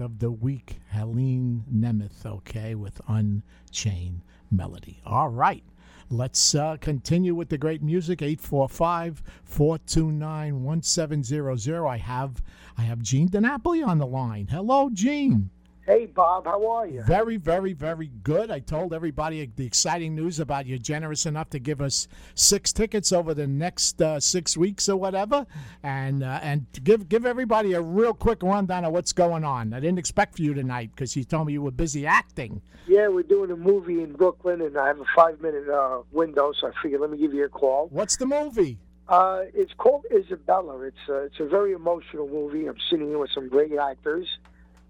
[0.00, 5.00] Of the week, Helene Nemeth, okay, with Unchained Melody.
[5.04, 5.64] All right.
[6.08, 8.22] Let's uh, continue with the great music.
[8.22, 11.86] 845 429 1700.
[11.86, 12.42] I have
[12.78, 14.46] I have Gene DiNapoli on the line.
[14.48, 15.50] Hello, Gene.
[15.86, 17.02] Hey, Bob, how are you?
[17.02, 18.50] Very, very, very good.
[18.50, 23.12] I told everybody the exciting news about you generous enough to give us six tickets
[23.12, 25.46] over the next uh, six weeks or whatever,
[25.84, 29.72] and uh, and give give everybody a real quick rundown of what's going on.
[29.72, 32.62] I didn't expect for you tonight because you told me you were busy acting.
[32.88, 36.52] Yeah, we're doing a movie in Brooklyn, and I have a five minute uh, window,
[36.60, 37.86] so I figured let me give you a call.
[37.92, 38.78] What's the movie?
[39.08, 40.80] Uh, it's called Isabella.
[40.80, 42.66] It's uh, it's a very emotional movie.
[42.66, 44.26] I'm sitting here with some great actors,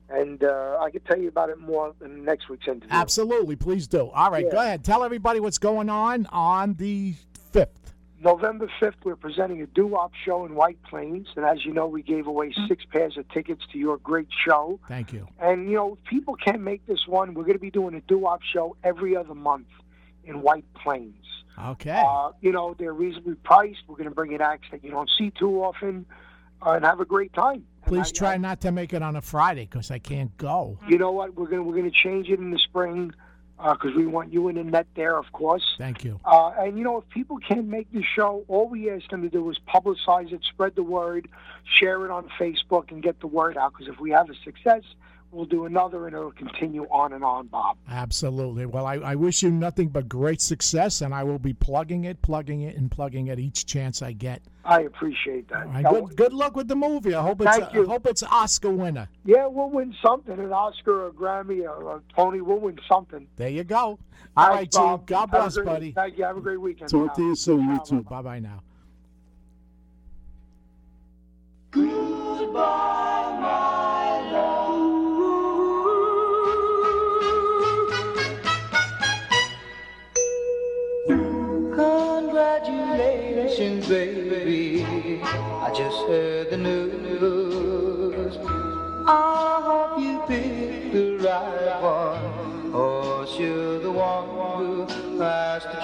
[0.09, 2.89] and uh, I can tell you about it more in next week's interview.
[2.91, 4.09] Absolutely, please do.
[4.11, 4.53] All right, Yeah.
[4.53, 4.85] go ahead.
[4.85, 7.15] Tell everybody what's going on on the
[7.53, 7.95] fifth.
[8.23, 12.03] November 5th, we're presenting a doo-wop show in White Plains, and as you know, we
[12.03, 14.81] gave away six pairs of tickets to your great show.
[14.89, 15.29] Thank you.
[15.39, 18.01] And, you know, if people can't make this one, we're going to be doing a
[18.01, 19.67] doo-wop show every other month
[20.25, 21.15] in White Plains.
[21.63, 22.03] Okay.
[22.07, 23.81] Uh, you know, they're reasonably priced.
[23.87, 26.07] We're going to bring in acts that you don't see too often
[26.67, 27.65] uh, and have a great time.
[27.87, 30.79] Please try not to make it on a Friday because I can't go.
[30.89, 31.35] You know what?
[31.35, 33.15] We're going to we're to change it in the spring
[33.59, 35.77] because we want you and Annette there, of course.
[35.79, 36.21] Thank you.
[36.25, 39.29] Uh, and you know, if people can't make the show, all we ask them to
[39.29, 41.29] do is publicize it, spread the word,
[41.79, 43.73] share it on Facebook, and get the word out.
[43.73, 44.83] Because if we have a success,
[45.33, 47.77] we'll do another, and it'll continue on and on, Bob.
[47.89, 48.67] Absolutely.
[48.67, 52.23] Well, I, I wish you nothing but great success, and I will be plugging it,
[52.23, 54.43] plugging it, and plugging it each chance I get.
[54.65, 55.67] I appreciate that.
[55.67, 57.15] All right, Now, good, good luck with the movie.
[57.15, 57.85] I hope it's Thank a, you.
[57.87, 59.09] I hope it's Oscar winner.
[59.25, 62.41] Yeah, we'll win something, an Oscar, or a Grammy, or a Tony.
[62.41, 63.27] We'll win something.
[63.37, 63.99] There you go.
[64.37, 64.83] All right, Gene.
[64.83, 65.07] Bob.
[65.07, 65.93] God Have bless, great- buddy.
[65.93, 66.25] Thank you.
[66.25, 66.91] Have a great weekend.
[66.91, 67.69] Talk to you soon.
[67.71, 68.03] You too.
[68.03, 68.63] Bye bye now.
[83.47, 85.21] Congratulations, baby.
[85.23, 88.37] I just heard the news.
[89.07, 92.19] I hope you picked the right one.
[92.75, 94.27] Oh, or you're the one
[94.59, 94.85] who
[95.21, 95.77] has to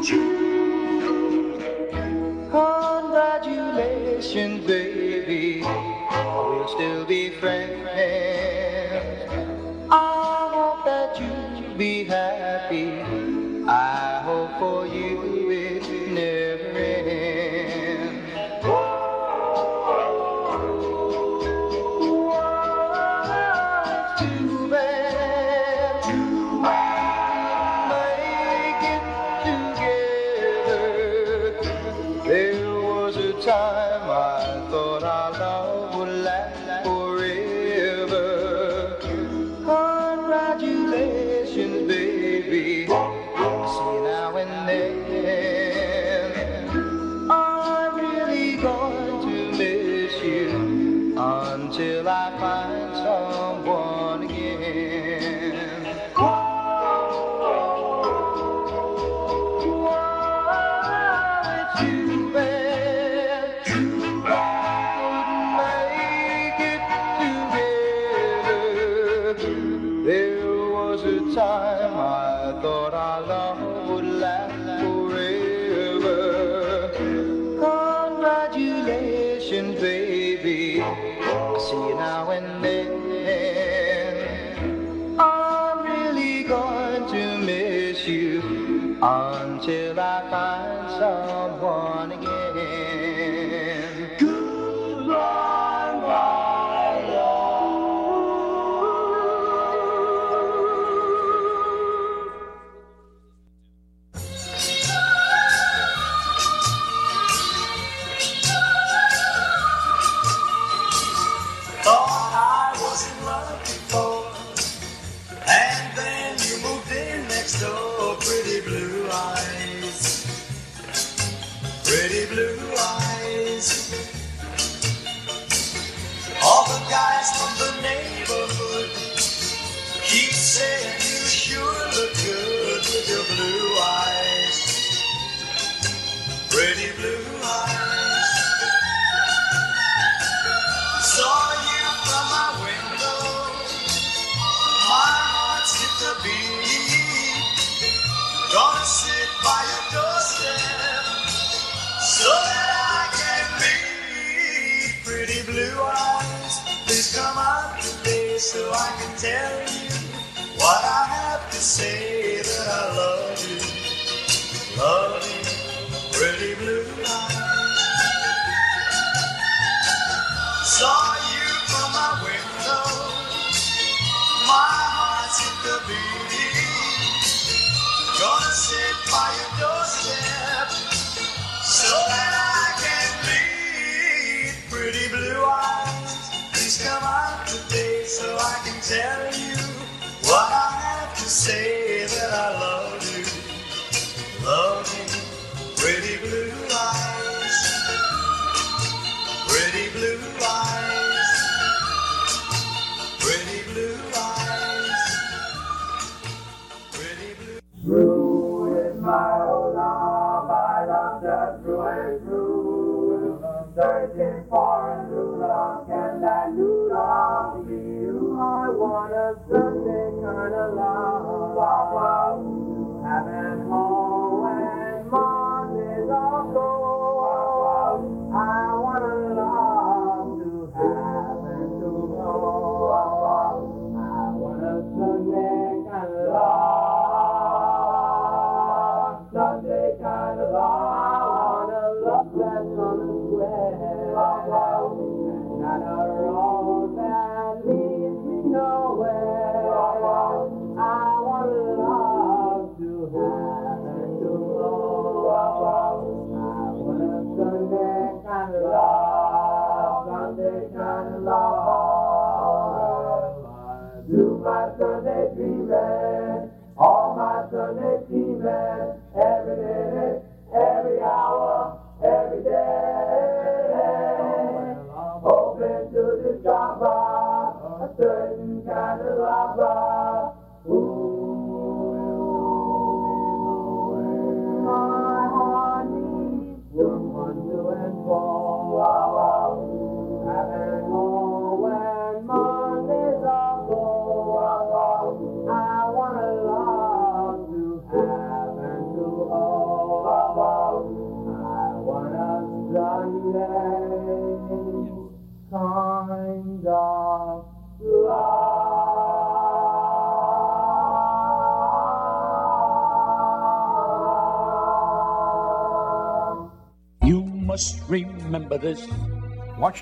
[0.00, 0.08] choose.
[2.50, 4.85] Congratulations, baby.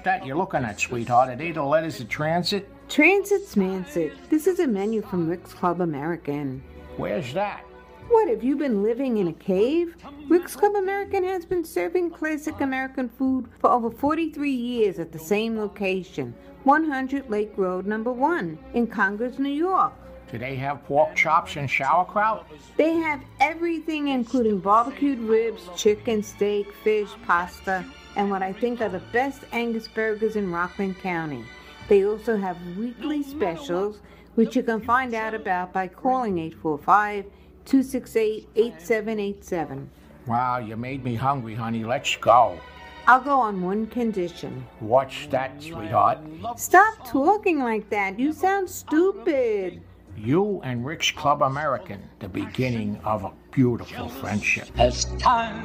[0.05, 1.31] That you're looking at, sweetheart?
[1.31, 2.69] Are they the letters of transit?
[2.91, 4.13] Transit's Mansit.
[4.29, 6.61] This is a menu from Rick's Club Americana.
[6.99, 7.65] Where's that?
[8.11, 9.97] What, have you been living in a cave?
[10.29, 15.19] Rick's Club Americana has been serving classic American food for over 43 years at the
[15.19, 16.35] same location,
[16.65, 19.95] 100 Lake Road, number 1, in Congers, New York.
[20.31, 22.47] Do they have pork chops and sauerkraut?
[22.77, 27.87] They have everything, including barbecued ribs, chicken, steak, fish, pasta,
[28.17, 31.45] and what I think are the best Angus burgers in Rockland County.
[31.89, 34.01] They also have weekly specials,
[34.35, 37.27] which you can find out about by calling 845
[37.65, 39.91] 268 8787.
[40.27, 41.85] Wow, you made me hungry, honey.
[41.85, 42.59] Let's go.
[43.07, 44.67] I'll go on one condition.
[44.81, 46.19] Watch that, sweetheart?
[46.57, 48.19] Stop talking like that.
[48.19, 49.83] You sound stupid.
[50.17, 54.69] You and Rick's Club Americana, the beginning of a beautiful friendship.
[54.79, 55.61] As time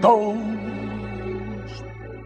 [0.00, 0.73] goes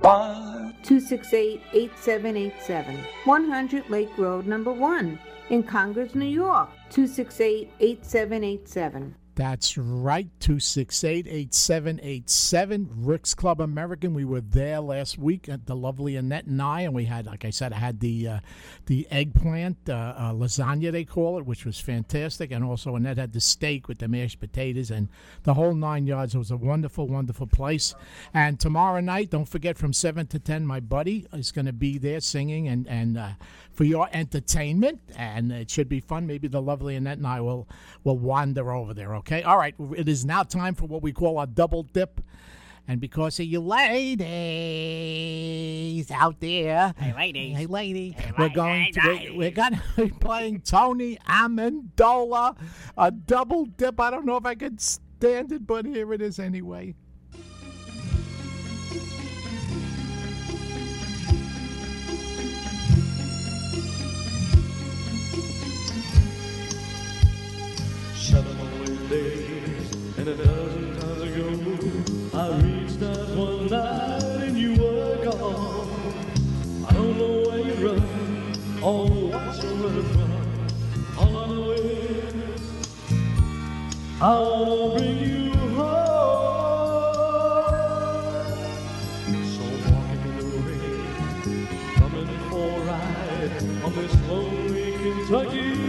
[0.00, 0.72] by.
[0.82, 2.98] 268 8787.
[3.24, 5.18] 100 Lake Road, number 1,
[5.50, 6.70] in Congers, New York.
[6.90, 9.14] 268 8787.
[9.38, 12.90] That's right, 268 8787.
[12.92, 14.12] Rick's Club Americana.
[14.12, 17.44] We were there last week at the lovely Annette and I, and we had, like
[17.44, 18.40] I said, I had the uh,
[18.86, 22.50] the eggplant uh, uh, lasagna, they call it, which was fantastic.
[22.50, 25.08] And also, Annette had the steak with the mashed potatoes and
[25.44, 26.34] the whole nine yards.
[26.34, 27.94] It was a wonderful, wonderful place.
[28.34, 31.96] And tomorrow night, don't forget from 7 to 10, my buddy is going to be
[31.96, 33.28] there singing and, and uh,
[33.78, 35.00] for your entertainment.
[35.16, 36.26] And it should be fun.
[36.26, 37.68] Maybe the lovely Annette and I will,
[38.02, 39.44] will wander over there, okay?
[39.44, 42.20] All right, it is now time for what we call our double dip.
[42.88, 44.18] And because of you ladies
[46.10, 47.56] out there, Hey, ladies.
[47.56, 52.56] hey lady, Hey, we're going to we're, we're gonna be playing Tony Amendola,
[52.96, 54.00] a double dip.
[54.00, 56.96] I don't know if I could stand it, but here it is anyway.
[70.28, 71.48] A dozen times ago,
[72.38, 75.88] I reached out one night and you were gone.
[76.86, 78.02] I don't know where you run
[78.82, 80.30] or what you're running from.
[81.18, 81.68] All I know
[84.20, 85.88] I wanna bring you home.
[89.54, 91.02] So walking in the rain,
[91.96, 95.87] coming for a ride on this lonely Kentucky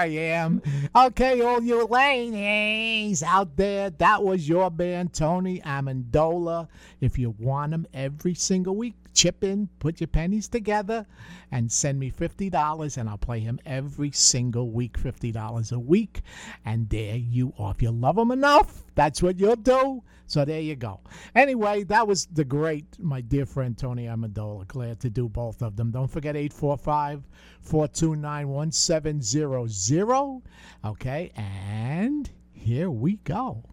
[0.00, 0.62] I am.
[0.96, 6.68] Okay, all you ladies out there, that was your band, Tony Amendola.
[7.02, 11.06] If you want them every single week, chip in, put your pennies together,
[11.50, 16.22] and send me $50, and I'll play him every single week, $50 a week.
[16.64, 17.72] And there you are.
[17.72, 20.02] If you love him enough, that's what you'll do.
[20.26, 21.00] So there you go.
[21.34, 24.66] Anyway, that was the great, my dear friend Tony Amendola.
[24.68, 25.90] Glad to do both of them.
[25.90, 27.28] Don't forget 845
[27.60, 30.42] 429 1700.
[30.84, 33.69] Okay, and here we go.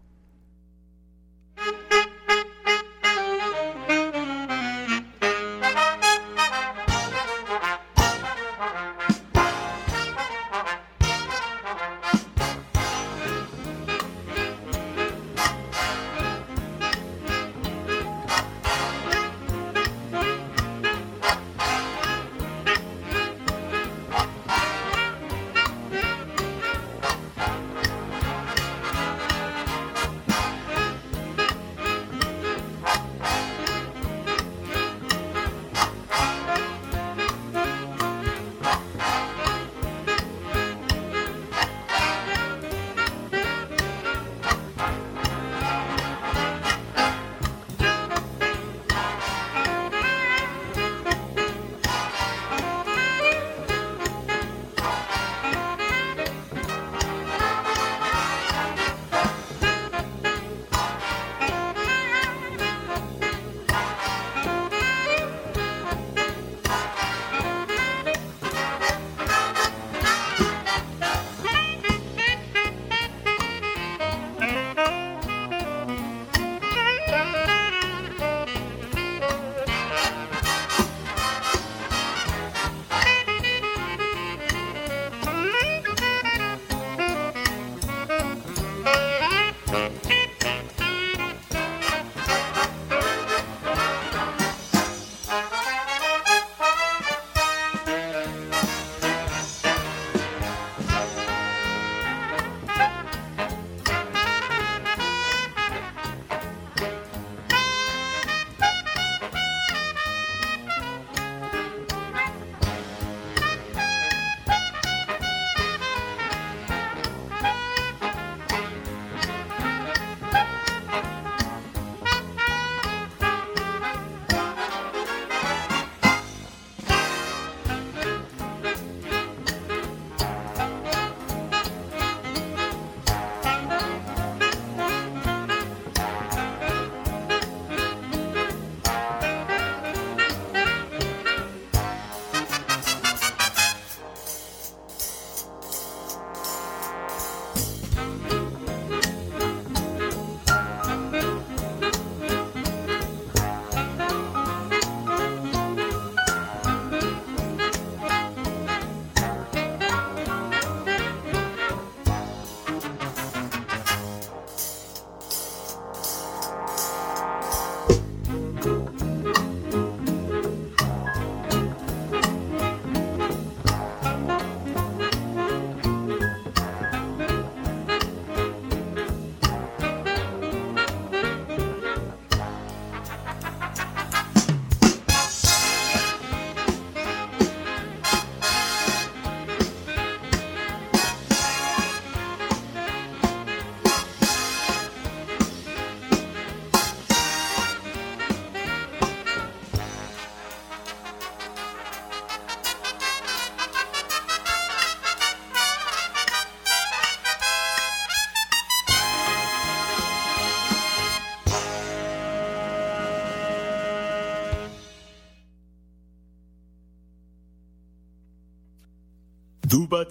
[219.88, 220.04] Ba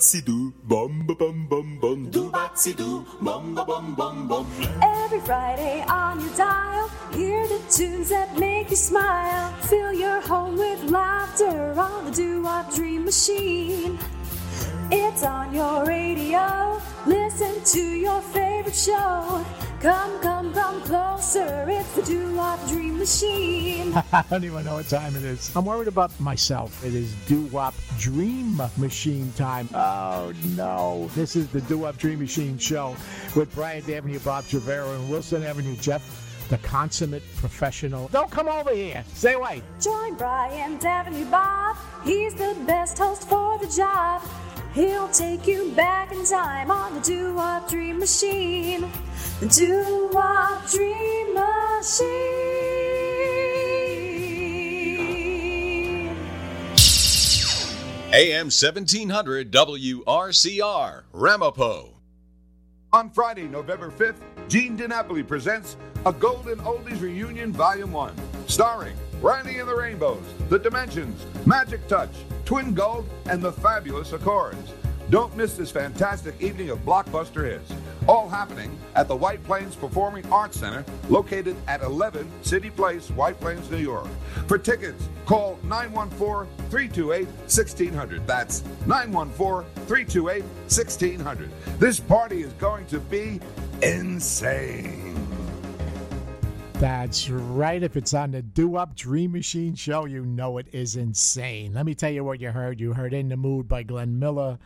[3.16, 4.48] bum bum bum.
[4.82, 9.52] Every Friday on your dial, hear the tunes that make you smile.
[9.64, 14.00] Fill your home with laughter on the doo-wop dream machine.
[14.92, 16.82] It's on your radio.
[17.06, 19.46] Listen to your favorite show.
[19.82, 21.66] Come, come, come closer.
[21.70, 23.94] It's the doo-wop dream machine.
[24.12, 25.56] I don't even know what time it is.
[25.56, 26.84] I'm worried about myself.
[26.84, 27.74] It is Doo Wop
[28.08, 29.68] Dream Machine time.
[29.74, 31.12] Oh no.
[31.14, 32.96] This is the Doo Wop Dream Machine show
[33.36, 38.08] with Bryant Avenue, Bob Trevero, and Wilson Avenue Jeff, the consummate professional.
[38.14, 39.04] Don't come over here.
[39.14, 39.62] Stay away.
[39.82, 41.76] Join Bryant Avenue Bob.
[42.06, 44.22] He's the best host for the job.
[44.74, 48.90] He'll take you back in time on the doo-wop dream machine.
[49.42, 52.37] The doo-wop dream machine.
[58.14, 61.94] AM 1700 WRCR, Ramapo.
[62.94, 68.14] On Friday, November 5th, Gene DiNapoli presents a Golden Oldies Reunion Volume 1,
[68.48, 72.14] starring Randy and the Rainbows, The Dimensions, Magic Touch,
[72.46, 74.72] Twin Gold, and the Fabulous Accords.
[75.10, 77.72] Don't miss this fantastic evening of blockbuster hits.
[78.10, 83.40] All happening at the White Plains Performing Arts Center, located at 11 City Place, White
[83.40, 84.08] Plains, New York.
[84.48, 88.28] For tickets, call 914 328 1600.
[88.28, 91.50] That's 914 328 1600.
[91.80, 93.40] This party is going to be
[93.82, 95.16] insane.
[96.74, 97.82] That's right.
[97.82, 101.74] If it's on the Doo Wop Dream Machine show, you know it is insane.
[101.74, 102.82] Let me tell you what you heard.
[102.82, 104.60] You heard In the Mood by Glenn Miller.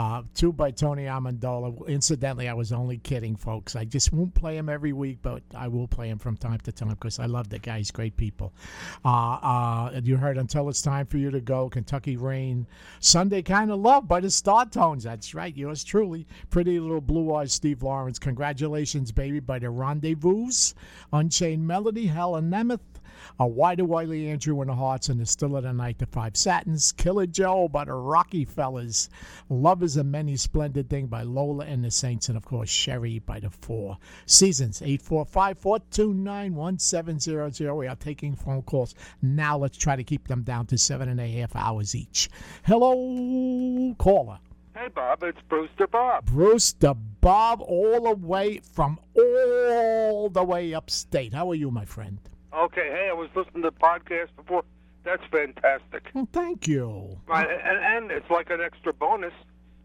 [0.00, 1.86] Uh, two by Tony Amendola.
[1.86, 3.76] Incidentally, I was only kidding, folks.
[3.76, 6.72] I just won't play him every week, but I will play him from time to
[6.72, 7.76] time because I love the guy.
[7.76, 8.54] He's great people.
[9.04, 12.66] Uh, uh, you heard Until It's Time for You to Go, Kentucky Rain,
[13.00, 15.04] Sunday Kind of Love by the Star Tones.
[15.04, 16.26] That's right, yours truly.
[16.48, 18.18] Pretty Little Blue Eyes, Steve Lawrence.
[18.18, 20.72] Congratulations, baby, by the Rendezvous,
[21.12, 22.80] Unchained Melody, Helen Nemeth.
[23.38, 26.36] A Wide Wiley Andrew and the Hearts and the Still of the Night, the Five
[26.36, 29.08] Satins, Killer Joe by the Rocky Fellers,
[29.48, 33.18] Love is a Many Splendid Thing by Lola and the Saints, and of course Sherry
[33.18, 34.82] by the Four Seasons.
[34.82, 37.72] 845 429 1700.
[37.72, 38.94] We are taking phone calls.
[39.22, 42.30] Now let's try to keep them down to seven and a half hours each.
[42.64, 44.38] Hello, caller.
[44.74, 46.26] Hey, Bob, it's Brewster Bob.
[46.26, 51.34] Brewster Bob, all the way from all the way upstate.
[51.34, 52.18] How are you, my friend?
[52.52, 54.64] Okay, hey, I was listening to the podcast before.
[55.04, 56.10] That's fantastic.
[56.14, 57.18] Well, thank you.
[57.26, 59.32] Right, and, and it's like an extra bonus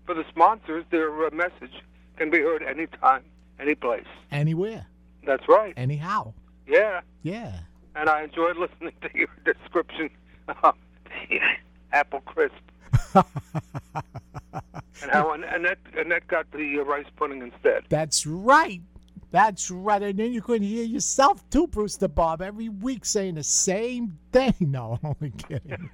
[0.06, 0.84] for the sponsors.
[0.90, 1.72] Their uh, message
[2.18, 3.24] can be heard anytime,
[3.60, 4.06] any place.
[4.32, 4.88] Anywhere.
[5.26, 5.74] That's right.
[5.78, 6.34] Anyhow.
[6.68, 7.60] Yeah, Yeah.
[7.96, 10.10] and I enjoyed listening to your description
[10.64, 10.74] of
[11.30, 11.40] the
[11.94, 12.56] apple crisp.
[13.16, 17.84] and how Annette, Annette got the uh, rice pudding instead.
[17.90, 18.82] That's right.
[19.36, 20.02] That's right.
[20.02, 24.54] And then you could hear yourself too, Brewster Bob, every week saying the same thing.
[24.62, 25.90] No, I'm only kidding.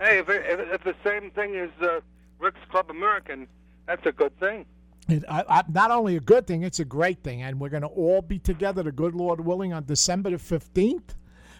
[0.00, 2.00] hey, if, if, if the same thing is uh,
[2.38, 3.44] Rick's Club Americana,
[3.84, 4.64] that's a good thing.
[5.10, 7.42] It, I, I, not only a good thing, it's a great thing.
[7.42, 11.14] And we're going to all be together, the good Lord willing, on December the 15th.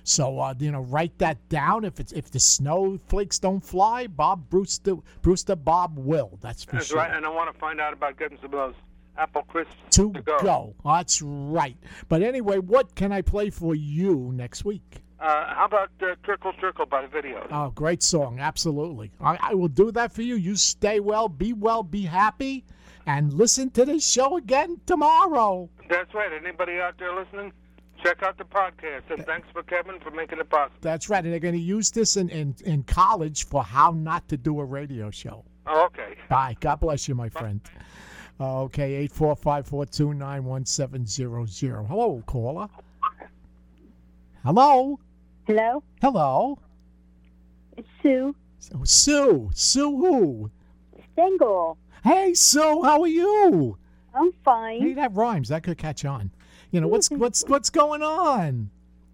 [0.04, 1.84] So, uh, you know, write that down.
[1.84, 6.38] If it's if the snowflakes don't fly, Bob Brewster, Brewster Bob will.
[6.40, 6.78] That's for sure.
[6.78, 6.98] That's sure.
[7.00, 8.74] right, and I want to find out about getting some of those
[9.18, 10.38] apple crisp to to go.
[10.38, 10.74] go.
[10.84, 11.76] That's right.
[12.08, 15.02] But anyway, what can I play for you next week?
[15.18, 17.46] Uh, how about uh, Trickle Trickle by Video?
[17.50, 18.38] Oh, great song.
[18.38, 19.12] Absolutely.
[19.20, 20.36] I, I will do that for you.
[20.36, 22.64] You stay well, be well, be happy,
[23.06, 25.70] and listen to this show again tomorrow.
[25.88, 26.30] That's right.
[26.32, 27.52] Anybody out there listening?
[28.02, 29.10] Check out the podcast.
[29.10, 30.76] And thanks for Kevin for making it possible.
[30.82, 31.24] That's right.
[31.24, 34.60] And they're going to use this in, in, in college for how not to do
[34.60, 35.44] a radio show.
[35.66, 36.14] Oh, okay.
[36.28, 36.56] Bye.
[36.60, 37.60] God bless you, my friend.
[38.38, 41.86] Uh, okay, 845 429 1700.
[41.86, 42.68] Hello, caller.
[44.44, 44.98] Hello.
[45.46, 46.58] Hello, Hello.
[47.76, 48.34] it's Sue
[48.74, 49.50] Oh, Sue.
[49.54, 50.50] Sue who?
[51.12, 51.78] Stengel.
[52.02, 53.78] Hey, Sue, how are you?
[54.14, 54.80] I'm fine.
[54.80, 55.48] Hey, that rhymes.
[55.50, 56.30] That could catch on.
[56.72, 58.70] You know what's what's what's going on?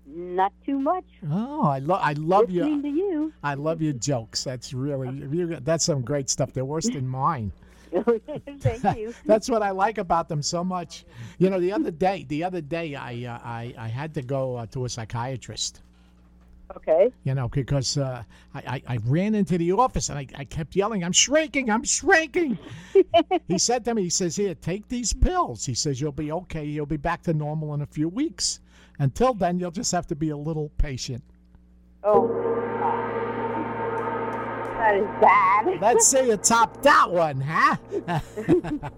[0.07, 1.05] Not too much.
[1.31, 2.83] Oh, I love I love Listening you.
[2.83, 3.33] to you.
[3.43, 4.43] I love your jokes.
[4.45, 6.53] That's really you, that's some great stuff.
[6.53, 7.53] They're worse than mine.
[8.61, 9.15] Thank you.
[9.27, 11.05] That's what I like about them so much.
[11.39, 14.57] You know, the other day, the other day, I uh, I I had to go
[14.57, 15.83] uh, to a psychiatrist.
[16.75, 17.13] Okay.
[17.25, 18.23] You know, because uh,
[18.55, 21.71] I, I I ran into the office and I, I kept yelling, "I'm shrinking!
[21.71, 22.59] I'm shrinking!"
[23.49, 26.65] he said to me, he says, "Here, take these pills." He says, "You'll be okay.
[26.65, 28.61] You'll be back to normal in a few weeks.
[28.99, 31.23] Until then, you'll just have to be a little patient."
[32.05, 32.52] Oh.
[34.83, 35.81] That is bad.
[35.81, 37.77] Let's see you top that one, huh?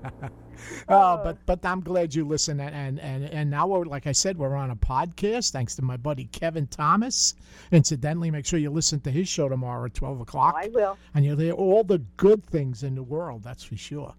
[0.89, 4.13] Oh, oh, but but I'm glad you listened, and and and, now we're like I
[4.13, 7.35] said, we're on a podcast thanks to my buddy Kevin Thomas.
[7.71, 10.55] Incidentally, make sure you listen to his show tomorrow at twelve o'clock.
[10.57, 10.97] Oh, I will.
[11.15, 13.43] and you'll hear all the good things in the world.
[13.43, 14.15] That's for sure.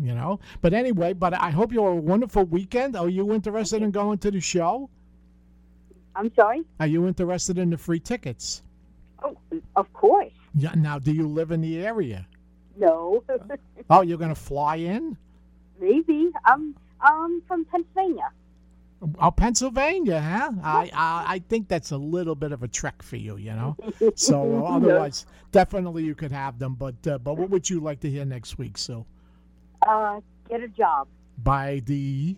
[0.00, 2.94] You know, but anyway, but I hope you have a wonderful weekend.
[2.94, 4.90] Are you interested in going to the show?
[6.14, 6.62] I'm sorry.
[6.78, 8.62] Are you interested in the free tickets?
[9.24, 9.36] Oh,
[9.76, 10.32] of course.
[10.54, 10.72] Yeah.
[10.76, 12.26] Now, do you live in the area?
[12.76, 13.24] No.
[13.90, 15.16] Oh, you're going to fly in?
[15.80, 16.30] Maybe.
[16.44, 18.28] I'm um from Pennsylvania.
[19.18, 20.50] Oh, Pennsylvania, huh?
[20.62, 23.76] I, I I think that's a little bit of a trek for you, you know.
[24.16, 26.74] So uh, otherwise, definitely you could have them.
[26.74, 28.76] But uh, but what would you like to hear next week?
[28.76, 29.06] So
[29.86, 30.20] Uh,
[30.50, 31.06] get a job.
[31.44, 32.36] by the,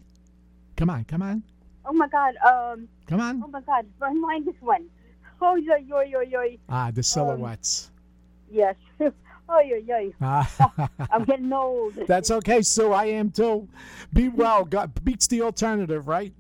[0.77, 1.43] come on, come on,
[1.85, 2.35] Oh my God.
[2.47, 2.87] Um.
[3.07, 3.43] come on.
[3.43, 3.87] Oh my God.
[4.01, 4.87] My mind is one.
[5.43, 6.45] Oh yo yo yo yo.
[6.69, 7.91] Ah, the silhouettes.
[8.51, 8.75] Yes.
[9.01, 10.11] oh yeah, yeah.
[10.21, 10.89] Ah.
[11.11, 11.95] I'm getting old.
[12.07, 12.93] That's okay, Sue.
[12.93, 13.69] I am too.
[14.13, 14.65] Be well.
[14.65, 16.33] God beats the alternative, right?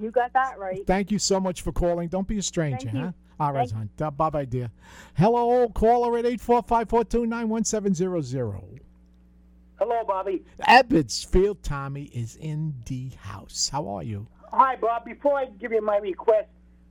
[0.00, 0.86] You got that right.
[0.86, 2.08] Thank you so much for calling.
[2.08, 3.00] Don't be a stranger, Thank you.
[3.00, 3.12] huh?
[3.38, 4.10] All right, Thank- hon.
[4.16, 4.70] Bye bye, dear.
[5.16, 8.80] Hello, caller at 845 429 1700.
[9.78, 10.42] Hello, Bobby.
[10.68, 13.68] Abbotsfield Tommy is in the house.
[13.72, 14.26] How are you?
[14.52, 15.04] Hi, Bob.
[15.06, 16.48] Before I give you my request,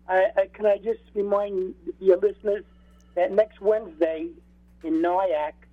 [0.07, 2.63] I, I, can I just remind your listeners
[3.15, 4.29] that next Wednesday
[4.83, 5.67] in Nyack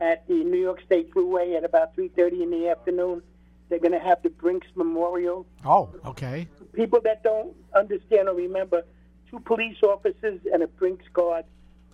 [0.00, 3.22] at the New York State Thruway at about 3.30 in the afternoon,
[3.68, 5.46] they're going to have the Brinks Memorial.
[5.64, 6.48] Oh, okay.
[6.72, 8.84] People that don't understand or remember,
[9.30, 11.44] two police officers and a Brinks guard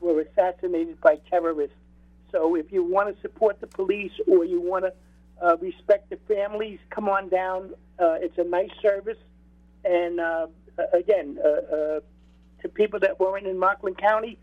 [0.01, 1.77] were assassinated by terrorists.
[2.31, 4.93] So if you want to support the police or you want to
[5.45, 7.71] uh, respect the families, come on down.
[7.99, 9.19] Uh, it's a nice service.
[9.85, 10.47] And uh,
[10.93, 12.01] again, uh, uh,
[12.63, 14.39] to people that weren't in Rockland County,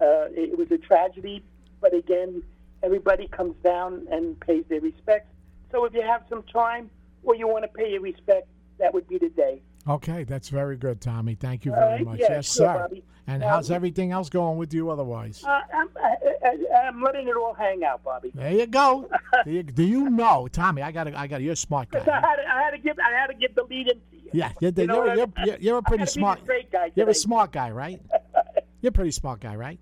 [0.00, 1.42] uh, it was a tragedy.
[1.80, 2.42] But again,
[2.82, 5.30] everybody comes down and pays their respects.
[5.72, 6.90] So if you have some time
[7.24, 9.60] or you want to pay your respect, that would be the day.
[9.88, 11.34] Okay, that's very good, Tommy.
[11.34, 12.20] Thank you very right, much.
[12.20, 12.74] yeah, yes, sure, sir.
[12.74, 13.04] Bobby.
[13.26, 15.42] And Um, how's everything else going with you otherwise?
[15.44, 18.30] Uh, I'm, I, I'm letting it all hang out, Bobby.
[18.34, 19.08] There you go.
[19.44, 20.80] do, you, do you know, Tommy?
[20.82, 21.42] I got, I got.
[21.42, 22.26] You're a smart Because I guy.
[22.28, 24.00] had, to, I had to give, I had to give the lead in.
[24.32, 26.40] Yeah, you're, You know you're, you're, you're, a pretty gotta be the smart.
[26.72, 28.00] guy You're a smart guy, right?
[28.84, 29.80] You're a pretty smart guy, right?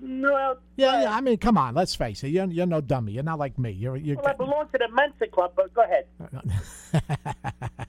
[0.00, 1.12] Well, Yeah, yeah.
[1.16, 1.74] I mean, come on.
[1.74, 2.28] Let's face it.
[2.28, 3.10] You're, you're no dummy.
[3.10, 3.72] You're not like me.
[3.72, 4.14] You're, you're.
[4.14, 6.06] well, I belong to the Mensa Club, but go ahead.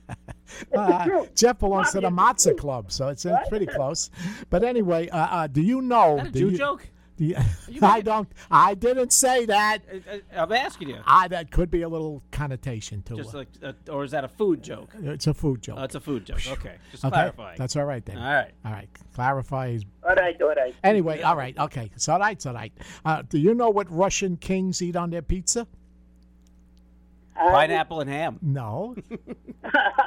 [0.74, 1.26] Uh.
[1.34, 4.10] Jeff belongs to the Bobby, Matzah Club, so it's, it's pretty close.
[4.48, 6.16] But anyway, uh, uh, do you know?
[6.16, 6.88] that a do Jew you- joke?
[7.16, 7.36] Do you-
[7.82, 8.28] I don't.
[8.50, 9.78] I didn't say that.
[10.34, 10.98] I'm asking you.
[11.06, 13.36] I, that could be a little connotation to Just it.
[13.36, 14.90] like, uh, or is that a food joke?
[15.02, 15.76] It's a food joke.
[15.78, 16.46] Oh, it's a food joke.
[16.46, 17.58] Okay, just okay, clarifying.
[17.58, 18.18] that's all right then.
[18.18, 18.52] All right.
[18.64, 18.88] all right.
[19.14, 20.74] Clarify is All right, all right.
[20.84, 21.22] anyway.
[21.22, 21.90] All right, okay.
[21.94, 22.32] It's all right.
[22.36, 22.72] It's all right.
[23.04, 25.66] Uh, do you know what Russian kings eat on their pizza?
[27.34, 28.38] Pineapple and ham.
[28.42, 28.94] No.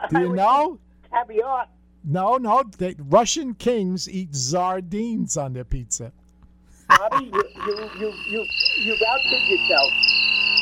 [0.10, 0.80] do you know?
[1.12, 1.68] Caviar.
[2.03, 2.64] No, no.
[2.78, 6.12] They, Russian kings eat sardines on their pizza.
[6.90, 8.48] Bobby, you, you, you, you,
[8.84, 9.94] you've outdid yourself.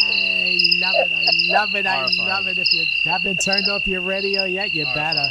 [0.10, 1.12] I love it.
[1.12, 1.86] I love it.
[1.86, 2.58] I love it.
[2.58, 5.28] If you haven't turned off your radio yet, you better.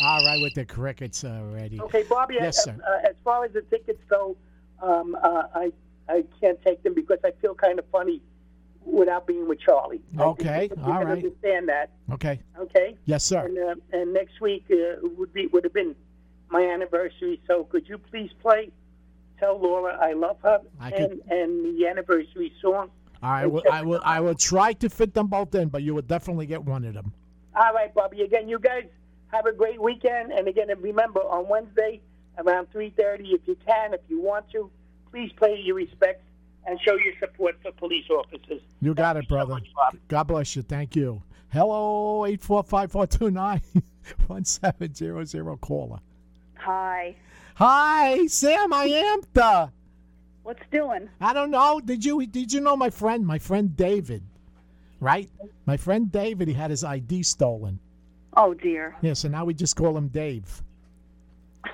[0.00, 1.80] All right, with the crickets already.
[1.80, 2.34] Okay, Bobby.
[2.40, 2.76] Yes, uh, sir.
[2.86, 4.36] Uh, as far as the tickets go,
[4.82, 5.72] um, uh, I
[6.08, 8.20] I can't take them because I feel kind of funny
[8.84, 10.02] without being with Charlie.
[10.18, 11.18] Okay, you all can right.
[11.18, 11.90] Understand that?
[12.12, 12.40] Okay.
[12.58, 12.96] Okay.
[13.04, 13.44] Yes, sir.
[13.46, 15.94] And uh, and next week uh, would be would have been
[16.50, 17.40] my anniversary.
[17.46, 18.70] So could you please play?
[19.38, 22.90] Tell Laura I love her I and could- and the anniversary song.
[23.22, 23.46] All right.
[23.46, 24.00] Well, I will.
[24.04, 26.94] I will try to fit them both in, but you will definitely get one of
[26.94, 27.12] them.
[27.56, 28.20] All right, Bobby.
[28.22, 28.84] Again, you guys
[29.28, 30.30] have a great weekend.
[30.32, 32.00] And again, remember on Wednesday
[32.38, 34.70] around three thirty, if you can, if you want to,
[35.10, 36.22] please pay your respects
[36.66, 38.60] and show your support for police officers.
[38.82, 39.58] You got it, brother.
[40.08, 40.62] God bless you.
[40.62, 41.22] Thank you.
[41.50, 43.62] Hello, eight four five four two nine
[44.26, 46.00] one seven zero zero caller.
[46.56, 47.16] Hi.
[47.54, 48.72] Hi, Sam.
[48.72, 49.70] I am the.
[50.42, 51.08] What's doing?
[51.20, 51.80] I don't know.
[51.80, 53.26] Did you did you know my friend?
[53.26, 54.22] My friend David,
[55.00, 55.30] right?
[55.64, 56.48] My friend David.
[56.48, 57.78] He had his ID stolen.
[58.36, 58.96] Oh dear.
[59.00, 60.62] Yeah, so now we just call him Dave.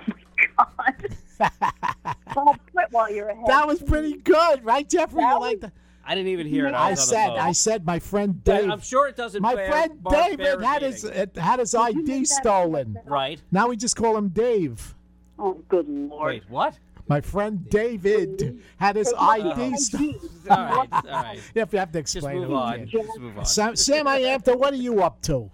[0.59, 0.95] Oh my
[1.39, 2.15] God.
[2.37, 3.47] well, quit while you're ahead.
[3.47, 5.23] That was pretty good, right, Jeffrey?
[5.23, 5.73] You like that?
[6.05, 6.75] I didn't even hear it.
[6.75, 7.31] I was on the said.
[7.39, 8.71] I said, my friend Yeah, Dave.
[8.71, 11.43] I'm sure it doesn't My bear friend David had his repeating.
[11.43, 12.99] had his ID stolen.
[13.07, 13.41] Right.
[13.51, 14.95] Now we just call him Dave.
[15.41, 16.35] Oh, good lord.
[16.35, 16.79] Wait, what?
[17.09, 20.15] My friend David had his ID stolen.
[20.49, 21.41] All right, all right.
[21.55, 22.81] If you have to explain move it, on.
[22.81, 23.45] we Just move on.
[23.47, 25.51] Sam, Sam Iamta, what are you up to?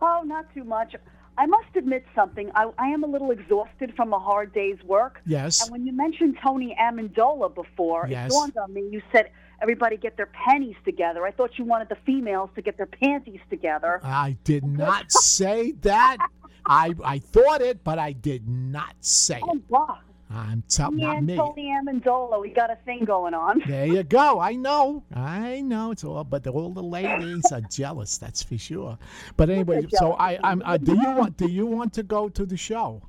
[0.00, 0.94] Oh, not too much.
[1.36, 2.50] I must admit something.
[2.54, 5.20] I, I am a little exhausted from a hard day's work.
[5.26, 5.62] Yes.
[5.62, 8.30] And when you mentioned Tony Amendola before, Yes.
[8.30, 8.88] it dawned on me.
[8.90, 9.30] You said
[9.60, 11.26] everybody get their pennies together.
[11.26, 14.00] I thought you wanted the females to get their panties together.
[14.04, 16.18] I did not say that.
[16.66, 19.70] I I thought it, but I did not say Oh, it.
[19.70, 19.98] God.
[20.30, 21.36] I'm telling Me not and me.
[21.36, 23.62] Tony Amendola, we got a thing going on.
[23.68, 24.40] There you go.
[24.40, 25.04] I know.
[25.14, 25.92] I know.
[25.92, 28.18] It's all, but all the ladies are jealous.
[28.18, 28.98] That's for sure.
[29.36, 30.60] But anyway, so I, I'm.
[30.64, 31.36] Uh, do you want?
[31.36, 33.02] Do you want to go to the show?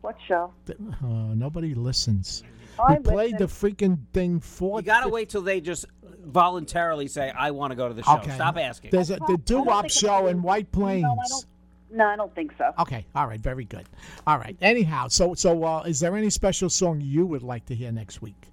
[0.00, 0.52] What show?
[0.70, 2.42] Uh, nobody listens.
[2.78, 4.80] I we played the freaking thing for.
[4.80, 5.84] You gotta wait till they just
[6.24, 8.34] voluntarily say, "I want to go to the show." Okay.
[8.34, 8.90] Stop asking.
[8.92, 11.02] There's a the doo wop show in White Plains.
[11.02, 11.16] No,
[12.00, 12.72] I don't think so.
[12.78, 13.04] Okay.
[13.14, 13.40] All right.
[13.40, 13.86] Very good.
[14.26, 14.56] All right.
[14.60, 18.22] Anyhow, so so uh, is there any special song you would like to hear next
[18.22, 18.48] week?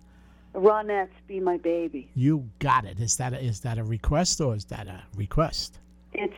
[0.56, 2.10] Ronettes, be my baby.
[2.16, 3.00] You got it.
[3.00, 5.80] Is that a, is that a request or is that a request?
[6.14, 6.34] It's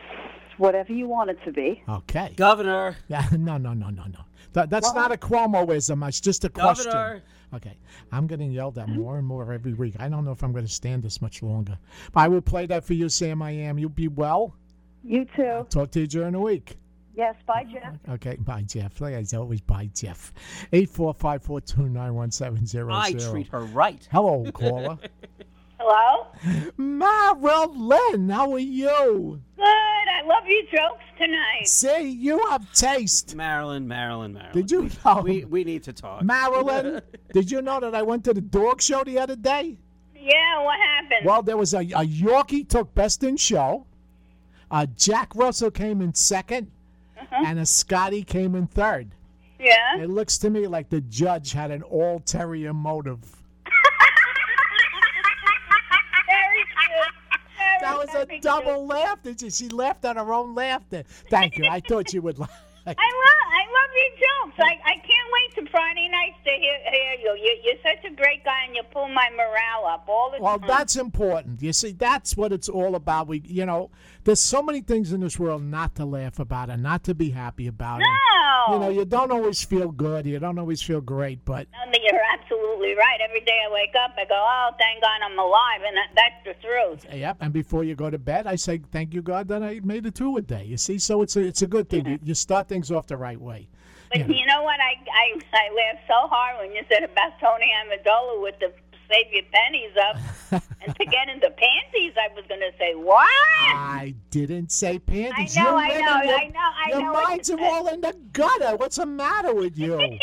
[0.57, 1.81] whatever you want it to be.
[1.87, 2.33] Okay.
[2.35, 2.97] Governor.
[3.07, 3.25] Yeah.
[3.31, 3.57] No.
[3.57, 3.73] No.
[3.73, 3.89] No.
[3.89, 4.03] No.
[4.03, 4.19] No.
[4.53, 4.95] That, that's What?
[4.95, 6.05] not a Cuomoism.
[6.07, 6.91] It's just a question.
[6.91, 7.23] Governor.
[7.53, 7.77] Okay.
[8.11, 9.95] I'm getting yelled at more and more every week.
[9.99, 11.77] I don't know if I'm going to stand this much longer.
[12.11, 13.41] But I will play that for you, Sam.
[13.41, 13.77] I am.
[13.77, 14.55] You be well.
[15.03, 15.65] You too.
[15.69, 16.77] Talk to you during the week.
[17.15, 17.93] Yes, bye, Jeff.
[18.09, 18.99] Okay, bye, Jeff.
[19.01, 20.33] Like I always, bye, Jeff.
[20.71, 24.07] Eight four five four two nine one seven zero I treat her right.
[24.11, 24.97] Hello, caller.
[25.77, 26.27] Hello?
[26.77, 29.41] Marilyn, how are you?
[29.57, 29.65] Good.
[29.65, 31.67] I love your jokes tonight.
[31.67, 33.35] See, you have taste.
[33.35, 34.53] Marilyn, Marilyn, Marilyn.
[34.53, 35.21] Did you know?
[35.21, 36.23] We we need to talk.
[36.23, 37.01] Marilyn,
[37.33, 39.77] did you know that I went to the dog show the other day?
[40.15, 41.25] Yeah, what happened?
[41.25, 43.87] Well, there was a, a Yorkie took best in show.
[44.69, 46.13] Uh, Jack Russell came in
[47.31, 49.07] 2nd and a Scotty came in third.
[49.11, 49.67] Uh-huh.
[49.67, 50.03] yeah?
[50.03, 53.19] It looks to me like the judge had an ulterior motive.
[56.27, 56.63] Very.
[56.87, 59.19] Very, That was a double laugh.
[59.49, 61.03] She laughed at her own laughter.
[61.29, 61.67] Thank you.
[61.67, 62.70] I thought you would laugh.
[62.87, 64.59] I love, I love your jokes.
[64.59, 67.39] I, I can't wait to Friday nights to hear, hear you.
[67.43, 67.57] you.
[67.63, 70.67] You're such a great guy, and you pull my morale up all the Well, time.
[70.67, 71.61] Well, that's important.
[71.61, 73.27] You see, that's what it's all about.
[73.27, 73.91] We, you know,
[74.23, 77.29] there's so many things in this world not to laugh about and not to be
[77.29, 78.01] happy about.
[78.01, 78.73] And, No.
[78.73, 80.25] you know, you don't always feel good.
[80.25, 82.19] You don't always feel great, but mean, you're
[82.51, 83.19] absolutely right.
[83.23, 86.43] Every day I wake up, I go, "Oh, thank God I'm alive," and that, that's
[86.45, 87.05] the truth.
[87.13, 90.05] Yep, and before you go to bed, I say thank you God that I made
[90.05, 90.65] it through a day.
[90.65, 92.05] You see, so it's a it's a good thing.
[92.07, 93.67] You, you start things off the right way.
[94.09, 94.27] But Yeah.
[94.27, 94.79] you know what?
[94.79, 98.71] I, I I laughed so hard when you said about Tony Amendola with the
[99.11, 102.13] save your pennies up and to get into panties.
[102.17, 103.27] I was going to say what?
[103.27, 105.57] I didn't say panties.
[105.57, 108.01] I know, I know, your- I know, I Your know what minds are all in
[108.01, 108.75] the gutter.
[108.77, 109.99] What's the matter with you?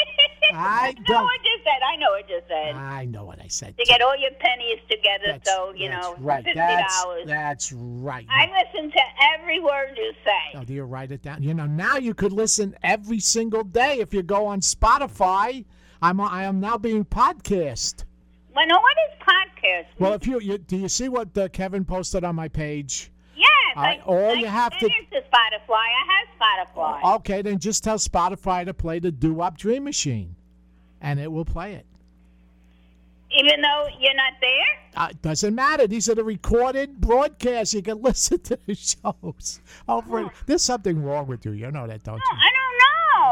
[0.55, 1.24] I don't.
[1.24, 1.82] what you said.
[1.86, 2.74] I know what you said.
[2.74, 3.77] I know what I said.
[3.77, 6.43] to get all your pennies together, That's- so you that's know, right.
[6.43, 7.27] fifty That's dollars.
[7.27, 8.27] that's right.
[8.31, 9.01] I listen to
[9.35, 10.59] every word you say.
[10.59, 11.43] Oh, do you write it down?
[11.43, 15.66] You know, now you could listen every single day if you go on Spotify.
[16.01, 18.05] I'm I am now being podcast.
[18.59, 19.86] Well, no, what is podcast?
[20.01, 23.09] Well, if you, you do you see what uh, Kevin posted on my page?
[23.36, 25.70] yes, I, all I, you have to- the Spotify.
[25.70, 27.14] I have Spotify.
[27.18, 30.35] Okay, then just tell Spotify to play the Doo Wop Dream Machine,
[31.01, 31.86] and it will play it.
[33.30, 34.51] Even though you're not there.
[34.97, 35.86] Uh, doesn't matter.
[35.86, 37.74] These are the recorded broadcasts.
[37.74, 40.22] You can listen to the shows over.
[40.22, 40.32] it.
[40.47, 41.52] There's something wrong with you.
[41.52, 42.22] You know that, don't you?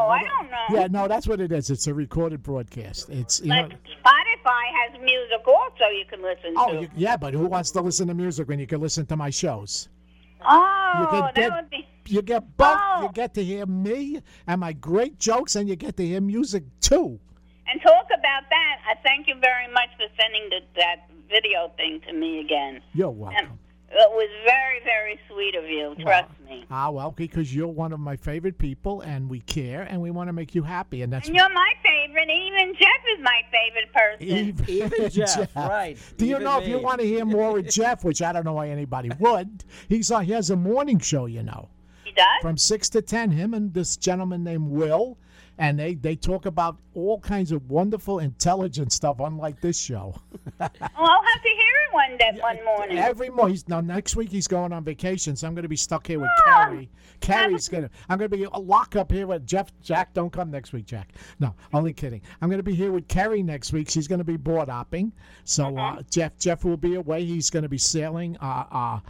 [0.07, 0.35] Oh, I don't know.
[0.35, 0.81] I don't know.
[0.81, 1.71] Yeah, no, that's what it is.
[1.71, 3.09] It's a recorded broadcast.
[3.11, 3.69] It's you know.
[3.69, 6.79] Spotify has music also you can listen Oh, to.
[6.79, 9.31] Oh, yeah, but who wants to listen to music when you can listen to my
[9.31, 9.89] shows?
[10.49, 11.87] oh, you can that get would be.
[12.07, 12.79] you get both.
[12.81, 13.03] Oh.
[13.03, 16.65] You get to hear me and my great jokes, and you get to hear music
[16.81, 17.19] too.
[17.69, 18.77] And talk about that.
[18.89, 22.81] I thank you very much for sending the, that video thing to me again.
[22.95, 23.59] You're welcome.
[23.89, 25.95] It was very, very sweet of you.
[26.03, 26.65] Trust me.
[26.71, 30.29] Ah, well, because you're one of my favorite people, and we care, and we want
[30.29, 32.29] to make you happy, and that's And you're my favorite.
[32.29, 34.69] Even Jeff is my favorite person.
[34.69, 35.97] Even, Jeff, right.
[36.19, 38.45] Do you Even know if you want to hear more of Jeff, which I don't
[38.45, 39.65] know why anybody would?
[39.89, 40.25] He's on.
[40.25, 41.69] He has a morning show, you know,
[42.05, 42.25] He does?
[42.43, 43.31] from six to ten.
[43.31, 45.17] Him and this gentleman named Will,
[45.59, 50.15] and they they talk about all kinds of wonderful, intelligent stuff, unlike this show.
[50.59, 50.71] Well,
[51.11, 52.99] I'll have to hear it one day, one morning.
[52.99, 53.55] Every morning.
[53.55, 56.19] He's, now next week he's going on vacation, so I'm going to be stuck here
[56.21, 56.65] with Ah.
[56.67, 56.89] Carrie.
[57.21, 57.91] Carrie's going to.
[58.09, 59.69] I'm going to be locked up here with Jeff.
[59.83, 61.13] Jack, don't come next week, Jack.
[61.41, 62.23] No, only kidding.
[62.41, 63.91] I'm going to be here with Carrie next week.
[63.91, 65.13] She's going to be board hopping.
[65.45, 67.25] So uh, Jeff Jeff will be away.
[67.25, 68.37] He's going to be sailing.
[68.41, 69.01] Uh, uh,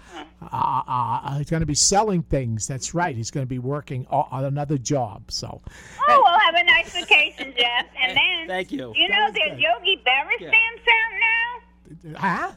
[0.42, 2.66] uh, uh, he's going to be selling things.
[2.66, 3.14] That's right.
[3.16, 5.30] He's going to be working on another job.
[5.30, 5.60] So
[6.08, 7.86] Oh, we'll have a nice vacation, Jeff.
[8.00, 8.92] And then, Thank you.
[8.94, 10.48] You know, there's Yogi Berra Yeah.
[10.50, 12.18] stamps out now.
[12.18, 12.52] huh?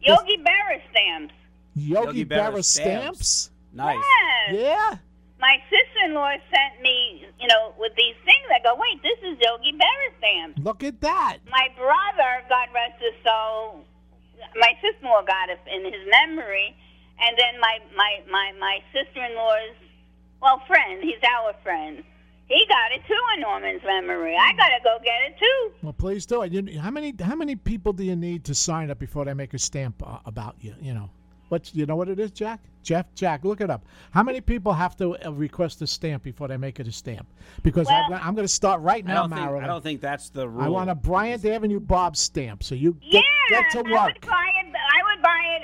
[0.00, 1.34] Yogi Berra stamps.
[1.74, 3.50] Yogi, Yogi Berra Berra stamps.
[3.72, 3.98] Nice.
[4.48, 4.54] Yes.
[4.60, 4.96] Yeah.
[5.40, 8.44] my sister-in-law sent me, you know, with these things.
[8.54, 10.58] I go, wait, this is Yogi Berra stamps.
[10.62, 11.38] Look at that.
[11.50, 13.84] My brother, God rest his soul,
[14.56, 16.74] my sister-in-law got it in his memory,
[17.20, 19.76] and then my my my my sister-in-law's,
[20.42, 22.02] well, friend, he's our friend.
[22.50, 24.34] He got it too in Norman's memory.
[24.36, 25.72] I gotta go get it too.
[25.82, 26.52] Well, please do it.
[26.52, 29.54] You, how many how many people do you need to sign up before they make
[29.54, 30.74] a stamp uh, about you?
[30.82, 31.10] You know,
[31.48, 32.60] what you know what it is, Jack?
[32.82, 33.84] Jeff, Jack, look it up.
[34.10, 37.28] How many people have to uh, request a stamp before they make it a stamp?
[37.62, 39.64] Because I'm, I'm going to start right now, don't, think, Marilyn.
[39.64, 40.64] I don't think that's the rule.
[40.64, 42.62] I want a Bryant Avenue Bob stamp.
[42.64, 44.20] So you get, Yeah, get to I would work.
[44.26, 44.74] buy it.
[44.74, 45.62] I would buy it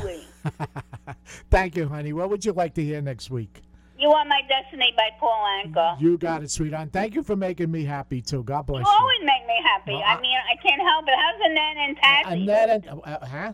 [0.00, 1.16] absolutely.
[1.50, 2.14] Thank you, honey.
[2.14, 3.60] What would you like to hear next week?
[4.02, 6.00] You want my destiny by Paul Anka.
[6.00, 6.82] You got it, sweetheart.
[6.82, 8.42] And Thank you for making me happy too.
[8.42, 8.98] God bless You you.
[8.98, 9.94] always make me happy.
[9.94, 11.14] I mean, I can't help it.
[11.16, 12.42] How's Annette and Tazzy?
[12.42, 13.52] Annette and uh, huh?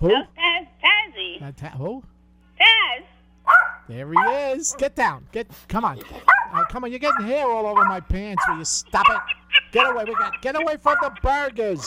[0.00, 0.14] Who?
[0.14, 1.42] How's Taz, Tazzy?
[1.42, 2.02] Uh, ta- who?
[2.60, 3.04] Taz.
[3.88, 4.18] There he
[4.52, 4.74] is.
[4.78, 5.26] Get down.
[5.32, 5.48] Get.
[5.68, 6.00] Come on.
[6.52, 6.90] Uh, come on.
[6.90, 8.42] You're getting hair all over my pants.
[8.48, 9.20] Will you stop it?
[9.72, 10.04] Get away.
[10.04, 10.40] We got.
[10.42, 11.84] Get away from the burgers.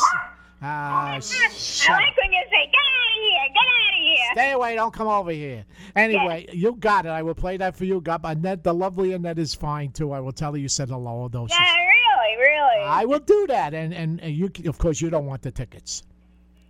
[0.62, 2.00] Ah, I shut up.
[2.02, 4.30] like when you say, get out of here, get out of here.
[4.34, 4.76] Stay away.
[4.76, 5.66] Don't come over here.
[5.96, 7.10] Anyway, you got it.
[7.10, 8.02] I will play that for you.
[8.02, 10.12] Got Annette, the lovely Annette is fine too.
[10.12, 11.12] I will tell her you said hello.
[11.24, 12.84] Although she's- Yeah, really, really.
[12.86, 13.74] I will do that.
[13.74, 16.04] And, and and you, of course, you don't want the tickets.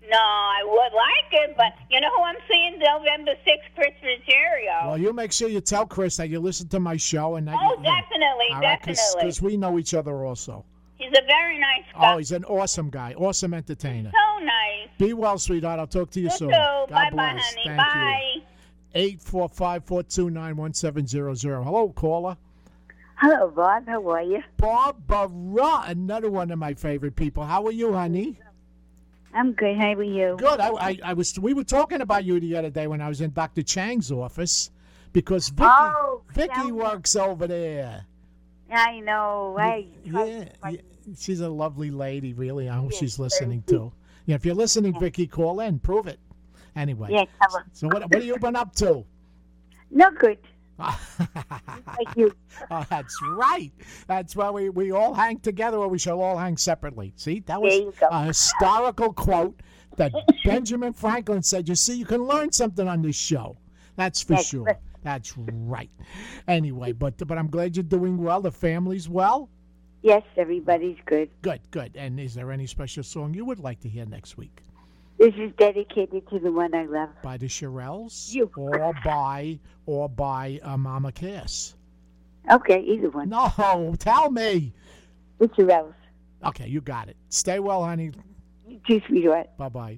[0.09, 4.89] No, I would like it, but you know who I'm seeing November 6th, Chris Ruggiero.
[4.89, 7.55] Well, you make sure you tell Chris that you listen to my show and that.
[7.59, 9.21] oh, you, definitely, right, definitely.
[9.21, 10.65] because we know each other also.
[10.97, 12.13] He's a very nice guy.
[12.13, 14.11] Oh, he's an awesome guy, awesome entertainer.
[14.11, 14.89] so nice.
[14.97, 15.79] Be well, sweetheart.
[15.79, 16.49] I'll talk to you You soon.
[16.49, 16.53] too.
[16.55, 17.45] God Bye-bye, bless.
[17.49, 17.61] honey.
[17.65, 18.31] Thank Bye.
[18.35, 18.41] you.
[18.95, 21.63] Eight four five four two nine one seven zero zero.
[21.63, 22.37] Hello, caller.
[23.15, 23.87] Hello, Bob.
[23.87, 24.43] How are you?
[24.57, 27.43] Barbara, another one of my favorite people.
[27.43, 28.37] How are you, honey?
[29.33, 29.77] I'm good.
[29.77, 30.35] How are you?
[30.37, 30.59] Good.
[30.59, 31.37] I, I, I was.
[31.39, 33.63] We were talking about you the other day when I was in Dr.
[33.63, 34.69] Chang's office
[35.11, 38.05] because Vicky, Oh, Vicky works over there.
[38.73, 39.55] I know.
[39.59, 40.77] I Yeah, yeah,
[41.17, 42.33] she's a lovely lady.
[42.33, 43.91] Really, I hope she's listening too.
[44.25, 45.79] Yeah, if you're listening, Vicky, call in.
[45.79, 46.19] Prove it.
[46.75, 47.09] Anyway.
[47.11, 47.65] Yeah, tell her.
[47.73, 48.01] So what?
[48.03, 49.05] What have you been up to?
[49.91, 50.37] No good.
[50.79, 52.33] like you.
[52.71, 53.71] Oh, that's right.
[54.07, 57.13] That's why we, we all hang together or we shall all hang separately.
[57.15, 58.07] See, that was There you go.
[58.11, 59.59] a historical quote
[59.97, 60.11] that
[60.45, 61.69] Benjamin Franklin said.
[61.69, 63.57] You see, you can learn something on this show.
[63.95, 64.79] That's for That's sure.
[65.03, 65.89] That's right.
[66.47, 68.41] Anyway, but but I'm glad you're doing well.
[68.41, 69.49] The family's well.
[70.01, 71.29] Yes, everybody's good.
[71.41, 71.95] Good, good.
[71.95, 74.61] And is there any special song you would like to hear next week?
[75.17, 77.09] This is dedicated to the one I love.
[77.21, 78.33] By the Shirelles?
[78.33, 78.51] You.
[78.57, 81.75] Or by or by uh, Mama Cass?
[82.51, 83.29] Okay, either one.
[83.29, 84.73] No, tell me.
[85.39, 85.93] It's Rose.
[86.45, 87.15] Okay, you got it.
[87.29, 88.11] Stay well, honey.
[88.67, 89.49] You too, sweetheart.
[89.57, 89.97] Bye bye.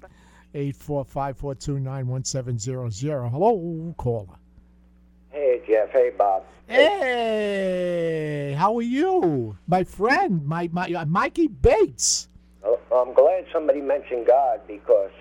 [0.54, 3.30] Eight four five four two nine one seven zero zero.
[3.30, 4.38] Hello, caller.
[5.36, 5.90] Hey, Jeff.
[5.90, 6.46] Hey, Bob.
[6.66, 12.30] Hey, how are you, my friend, my my uh, Mikey Bates?
[12.64, 15.12] Oh, I'm glad somebody mentioned God because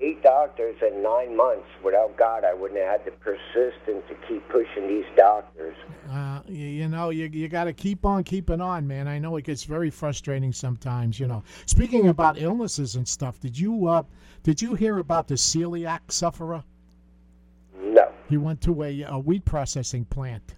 [0.00, 4.46] eight doctors in nine months without God, I wouldn't have had the persistence to keep
[4.48, 5.76] pushing these doctors.
[6.10, 9.06] Uh, you, you know, you you got to keep on keeping on, man.
[9.06, 11.20] I know it gets very frustrating sometimes.
[11.20, 14.02] You know, speaking about illnesses and stuff, did you uh,
[14.42, 16.64] did you hear about the celiac sufferer?
[18.30, 18.38] No.
[18.40, 20.54] He went to a, a wheat processing plant.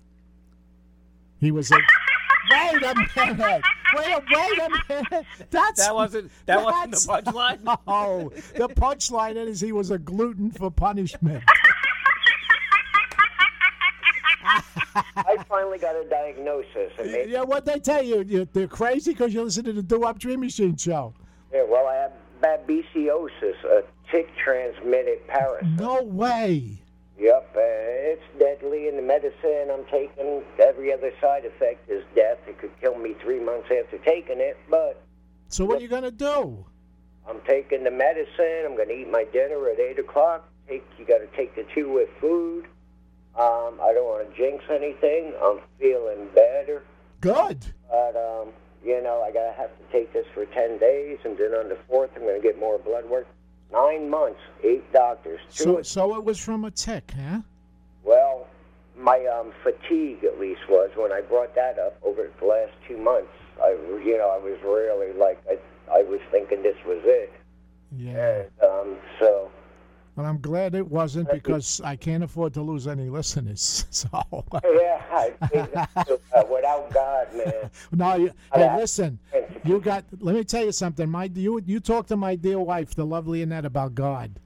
[1.40, 1.76] He was a.
[2.50, 3.62] wait a minute.
[3.94, 5.26] Wait, a- wait a minute.
[5.50, 7.58] That's That wasn't- that wasn't the that's- punchline?
[7.86, 8.30] No,
[8.66, 11.42] the punchline is he was a gluten for punishment.
[15.16, 16.92] I finally got a diagnosis.
[16.98, 18.22] And they, yeah, what they tell you?
[18.22, 21.14] you they're crazy because you listen to the Doo Wop Dream Machine show.
[21.52, 22.12] yeah, well, I have
[22.42, 25.78] babesiosis, a tick-transmitted parasite.
[25.78, 26.78] No way.
[27.18, 30.42] Yep, uh, it's deadly in the medicine I'm taking.
[30.58, 32.38] Every other side effect is death.
[32.48, 35.02] It could kill me three months after taking it, but
[35.48, 36.64] So what are you gonna do?
[37.28, 38.64] I'm taking the medicine.
[38.66, 40.48] I'm going to eat my dinner at eight o'clock.
[40.68, 42.64] Take you got to take the two with food.
[43.38, 45.32] Um, I don't want to jinx anything.
[45.42, 46.82] I'm feeling better,
[47.20, 47.64] Good.
[47.88, 48.48] but um,
[48.84, 51.78] you know I gotta have to take this for ten days, and then on the
[51.88, 53.26] fourth I'm going to get more blood work.
[53.72, 55.40] Nine months, eight doctors.
[55.50, 57.40] Two So so it was from a tick, huh?
[58.04, 58.46] Well,
[58.98, 62.98] my um, fatigue at least was when I brought that up over the last two
[62.98, 63.32] months.
[63.62, 63.70] I,
[64.04, 65.58] you know, I was really like I,
[65.92, 67.32] I was thinking this was it.
[67.96, 68.42] Yeah.
[68.42, 69.50] And um, so
[70.14, 73.86] Well, I'm glad it wasn't because I can't afford to lose any listeners.
[73.92, 74.08] So.
[74.64, 77.70] yeah, I think that, without God, man.
[77.92, 79.18] No, you, hey, listen.
[79.64, 80.04] You got.
[80.20, 81.08] Let me tell you something.
[81.08, 84.38] My you you talk to my dear wife, the lovely Annette, about God.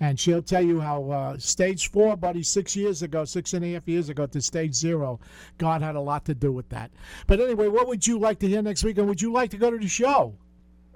[0.00, 3.72] and she'll tell you how uh, stage four, buddy, six years ago, six and a
[3.74, 5.20] half years ago to stage zero,
[5.58, 6.90] God had a lot to do with that.
[7.26, 9.56] But anyway, what would you like to hear next week, and would you like to
[9.58, 10.34] go to the show?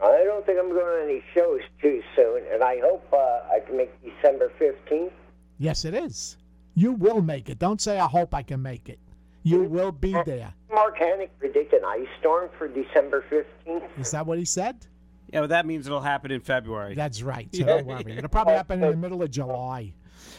[0.03, 3.17] I don't think I'm going to any shows too soon, and I hope uh,
[3.53, 5.13] I can make December 15th.
[5.59, 6.37] Yes, it is.
[6.75, 7.59] You will make it.
[7.59, 8.99] Don't say I hope I can make it.
[9.45, 10.53] You will be there.
[10.73, 13.83] Mark Hannick predicted an ice storm for December 15th.
[13.99, 14.87] Is that what he said?
[15.33, 16.95] Yeah, but that means it'll happen in February.
[16.95, 17.49] That's right.
[17.55, 18.17] So don't worry.
[18.17, 19.93] It'll probably happen in the middle of July.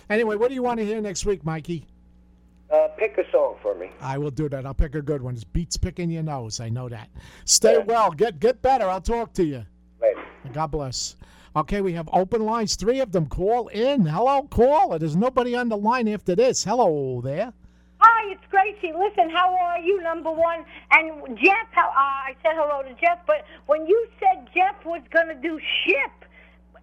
[0.10, 1.86] Anyway, what do you want to hear next week, Mikey?
[2.76, 3.89] Uh, pick a song for me.
[4.02, 4.65] I will do that.
[4.65, 5.35] I'll pick a good one.
[5.35, 6.60] It's beats picking your nose.
[6.60, 7.10] I know that.
[7.45, 8.11] Stay well.
[8.11, 8.85] Get get better.
[8.85, 9.65] I'll talk to you.
[10.02, 10.22] Later.
[10.52, 11.15] God bless.
[11.56, 12.76] Okay, we have open lines.
[12.76, 13.27] Three of them.
[13.27, 14.06] Call in.
[14.06, 14.99] Hello, caller.
[14.99, 16.65] There's nobody on the line after this.
[16.65, 17.53] Hello there.
[17.99, 18.93] Hi, it's Gracie.
[18.93, 20.65] Listen, how are you, number one?
[20.91, 25.02] And Jeff, how, uh, I said hello to Jeff, but when you said Jeff was
[25.14, 26.24] going to do ship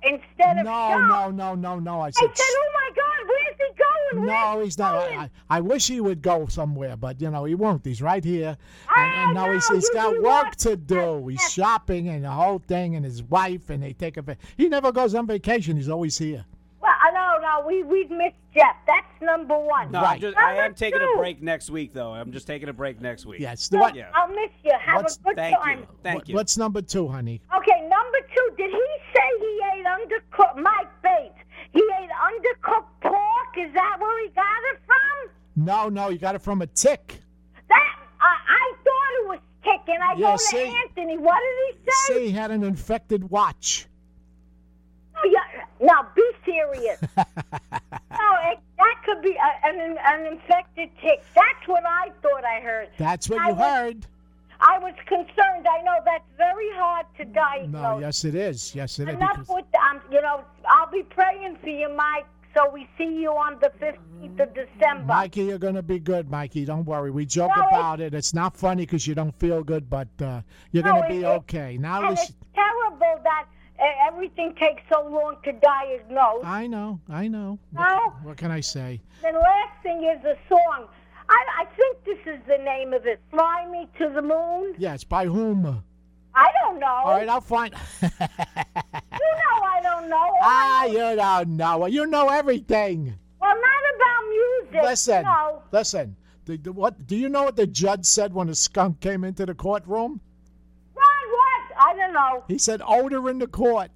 [0.04, 2.00] instead of No, shop, no, no, no, no.
[2.00, 2.30] I I said.
[2.36, 4.26] said, oh my God, where's he going?
[4.26, 4.94] No, he's not.
[4.94, 7.84] I, I, I wish he would go somewhere, but you know he won't.
[7.84, 8.56] He's right here,
[8.88, 11.28] ah, and, and now he's, he's you- got you work to do.
[11.28, 14.36] He's shopping and the whole thing, and his wife, and they take a.
[14.56, 15.76] He never goes on vacation.
[15.76, 16.44] He's always here.
[17.52, 18.76] Well, no, we, we've missed Jeff.
[18.86, 19.90] That's number one.
[19.92, 22.12] No, I'm just, I am taking two, a break next week, though.
[22.12, 23.40] I'm just taking a break next week.
[23.40, 23.70] Yes.
[23.72, 23.96] Look, What?
[24.14, 24.72] I'll miss you.
[24.80, 25.78] Have What's- a good Thank time.
[25.80, 25.86] you.
[26.02, 26.34] Thank what- you.
[26.34, 27.40] What's number two, honey?
[27.56, 31.34] Okay, number two, did he say he ate undercooked, Mike Bates,
[31.72, 33.56] he ate undercooked pork?
[33.58, 35.64] Is that where he got it from?
[35.64, 37.20] No, no, you got it from a tick.
[37.68, 40.74] That, I I thought it was tick, and I Yeah, go to see?
[40.86, 41.18] Anthony.
[41.18, 42.14] What did he say?
[42.14, 43.86] See, he had an infected watch.
[45.16, 45.51] Oh, yeah.
[45.82, 46.98] Now, be serious.
[47.16, 47.24] no,
[48.50, 51.22] it, that could be a, an, an infected tick.
[51.34, 52.88] That's what I thought I heard.
[52.98, 54.06] That's what I you was- heard.
[54.64, 55.66] I was concerned.
[55.68, 57.72] I know that's very hard to diagnose.
[57.82, 58.72] No, yes, it is.
[58.76, 59.16] Yes, it is.
[59.16, 60.44] Enough with um, you know.
[60.68, 62.26] I'll be praying for you, Mike.
[62.54, 65.04] So we see you on the fifteenth of December.
[65.06, 66.64] Mikey, you're going to be good, Mikey.
[66.64, 67.10] Don't worry.
[67.10, 68.14] We joke No, about it.
[68.14, 71.26] It's not funny because you don't feel good, but uh, you're No, going to be
[71.26, 71.76] okay.
[71.76, 72.26] Now, listen.
[72.26, 73.46] it's terrible that
[74.06, 76.44] everything takes so long to diagnose.
[76.44, 77.58] I know, I know.
[77.72, 77.98] No.
[78.22, 79.00] What can I say?
[79.22, 80.86] The last thing is a song.
[81.28, 83.20] I, I think this is the name of it.
[83.30, 84.74] Fly me to the moon.
[84.78, 85.82] Yes, by whom?
[86.34, 86.86] I don't know.
[86.86, 87.74] All right, I'll find.
[88.02, 88.08] You
[89.38, 90.30] know I don't know.
[90.42, 91.86] Ah, you don't know.
[91.86, 93.14] You know everything.
[93.40, 94.82] Well, not about music.
[94.82, 95.62] Listen, No.
[95.70, 96.16] listen.
[96.44, 99.46] The, the, what do you know what the judge said when a skunk came into
[99.46, 100.20] the courtroom?
[101.92, 102.00] Ron, what?
[102.00, 102.44] I don't know.
[102.48, 103.90] He said older in the court.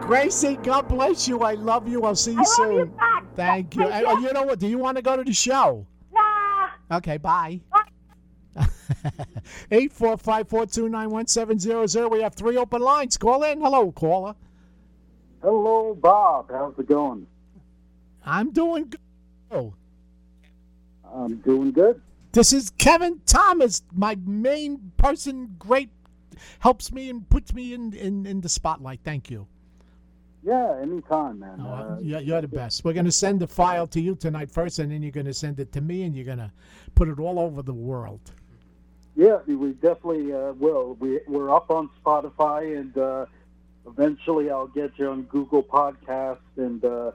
[0.00, 1.40] Gracie, God bless you.
[1.40, 2.02] I love you.
[2.02, 2.74] I'll see you I love soon.
[2.76, 3.24] you back.
[3.34, 3.82] Thank you.
[3.82, 4.26] Thank And, oh, you.
[4.26, 4.58] you know what?
[4.58, 5.86] Do you want to go to the show?
[6.12, 6.68] Nah.
[6.98, 7.60] Okay, bye.
[9.70, 12.08] Eight four five four two nine one seven zero zero.
[12.08, 13.16] We have three open lines.
[13.16, 13.60] Call in.
[13.60, 14.34] Hello, caller.
[15.40, 16.50] Hello, Bob.
[16.50, 17.26] How's it going?
[18.24, 19.00] I'm doing good.
[19.50, 19.72] Oh,
[21.14, 22.02] I'm doing good.
[22.32, 25.54] This is Kevin Thomas, my main person.
[25.58, 25.90] Great,
[26.60, 29.00] helps me and puts me in in, in the spotlight.
[29.04, 29.46] Thank you.
[30.42, 31.60] Yeah, anytime, man.
[31.60, 32.84] Uh, You're, you're the best.
[32.84, 35.34] We're going to send the file to you tonight first, and then you're going to
[35.34, 36.50] send it to me, and you're going to
[36.96, 38.32] put it all over the world.
[39.14, 40.96] yeah, we definitely uh, will.
[40.98, 43.26] We, we're up on Spotify, and uh,
[43.86, 47.12] eventually I'll get you on Google Podcasts, and uh,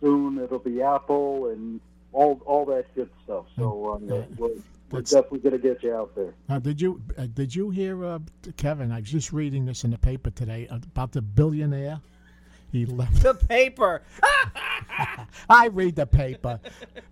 [0.00, 1.80] soon it'll be Apple and
[2.12, 3.46] all all that good stuff.
[3.56, 4.06] So um,
[4.36, 4.50] we're,
[4.90, 6.34] we're definitely going to get you out there.
[6.48, 8.18] Now, did you uh, did you hear uh,
[8.56, 8.90] Kevin?
[8.92, 12.00] I was just reading this in the paper today about the billionaire.
[12.70, 13.22] He left.
[13.22, 14.02] The paper.
[15.48, 16.60] I read the paper.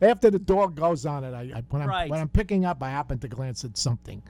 [0.02, 2.10] After the door goes on it, I, I when, I'm, Right.
[2.10, 4.22] when I'm picking up, I happen to glance at something.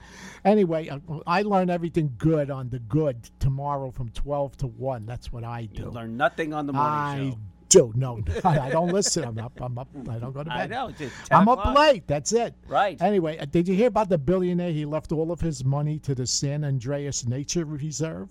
[0.44, 5.04] Anyway, uh, I learn everything good on the good tomorrow from twelve to one.
[5.04, 5.82] That's what I do.
[5.84, 7.38] You learn nothing on the morning I show.
[7.68, 7.92] Do.
[7.94, 9.24] No, I don't listen.
[9.24, 9.58] I'm up.
[9.60, 9.88] I'm up.
[10.08, 10.58] I don't go to bed.
[10.58, 10.88] I know.
[10.88, 12.06] It's at 10 I'm up late.
[12.06, 12.54] That's it.
[12.68, 13.00] Right.
[13.00, 14.72] Anyway, uh, did you hear about the billionaire?
[14.72, 18.28] He left all of his money to the San Andreas Nature Reserve.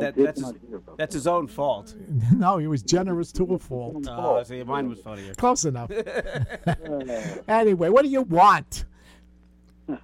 [0.00, 0.52] That, that's, his,
[0.98, 1.94] that's his own fault.
[2.32, 4.06] no, he was generous to a fault.
[4.18, 5.34] Oh, see, mine was funnier.
[5.34, 5.90] Close enough.
[7.46, 8.84] anyway, what do you want?
[9.86, 9.96] Go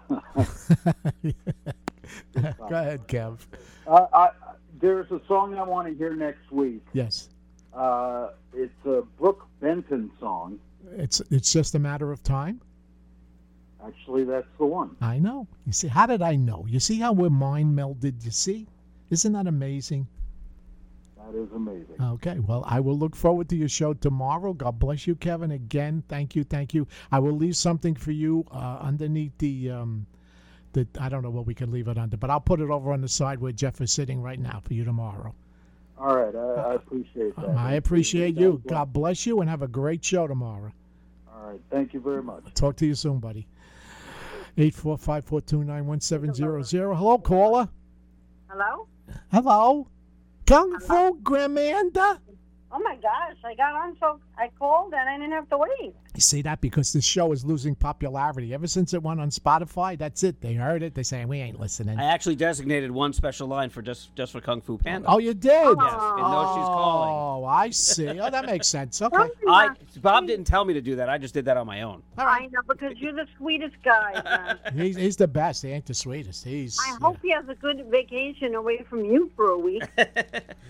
[2.70, 3.38] ahead, Kev.
[3.86, 4.30] Uh, I,
[4.80, 6.84] there's a song I want to hear next week.
[6.92, 7.28] Yes,
[7.74, 10.58] Uh, it's a Brook Benton song.
[10.92, 12.60] it's it's just a matter of time.
[13.84, 14.96] Actually, that's the one.
[15.00, 15.48] I know.
[15.66, 16.64] You see, how did I know?
[16.68, 18.24] You see how we're mind melded.
[18.24, 18.68] You see,
[19.10, 20.06] isn't that amazing?
[21.16, 21.96] That is amazing.
[22.00, 24.52] Okay, well, I will look forward to your show tomorrow.
[24.52, 25.52] God bless you, Kevin.
[25.52, 26.86] Again, thank you, thank you.
[27.10, 30.06] I will leave something for you uh, underneath the um,
[30.72, 32.92] that I don't know what we can leave it under, but I'll put it over
[32.92, 35.34] on the side where Jeff is sitting right now for you tomorrow.
[36.02, 37.50] All right, I, I appreciate that.
[37.50, 38.60] I appreciate you.
[38.66, 40.72] God bless you, and have a great show tomorrow.
[41.32, 42.42] All right, thank you very much.
[42.54, 43.46] Talk to you soon, buddy.
[44.58, 46.96] Eight four five four two nine one seven zero zero.
[46.96, 47.68] Hello, caller.
[48.50, 48.88] Hello?
[49.30, 49.86] Hello,
[50.44, 52.18] Kung Fu Gramanda.
[52.72, 55.94] Oh my gosh, I got on so I called and I didn't have to wait.
[56.14, 58.52] You see that because this show is losing popularity.
[58.52, 60.43] Ever since it went on Spotify, that's it.
[60.43, 60.94] They heard it.
[60.94, 61.98] They say we ain't listening.
[61.98, 65.09] I actually designated one special line for just just for Kung Fu Panda.
[65.09, 65.51] Oh, you did?
[65.52, 67.44] Yes, and know she's calling.
[67.44, 68.20] Oh, I see.
[68.20, 69.01] Oh, that makes sense.
[69.01, 69.28] Okay.
[69.48, 69.70] I
[70.02, 71.09] Bob didn't tell me to do that.
[71.09, 72.02] I just did that on my own.
[72.18, 74.56] I know because you're the sweetest guy.
[74.74, 75.62] He's, he's the best.
[75.62, 76.44] He ain't the sweetest.
[76.44, 76.78] He's.
[76.78, 79.82] I hope he has a good vacation away from you for a week.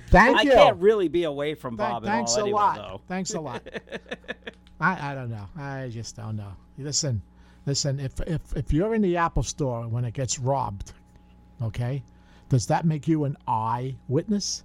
[0.09, 0.53] Thank I you.
[0.53, 2.77] can't really be away from Th- Bob thanks at all a anyway, lot.
[2.77, 3.01] though.
[3.09, 3.63] Thanks a lot.
[4.83, 5.47] I, I don't know.
[5.57, 6.57] I just don't know.
[6.77, 7.23] Listen,
[7.67, 8.01] listen.
[8.01, 10.93] If if if you're in the Apple Store when it gets robbed,
[11.63, 12.03] okay,
[12.49, 14.65] does that make you an eyewitness?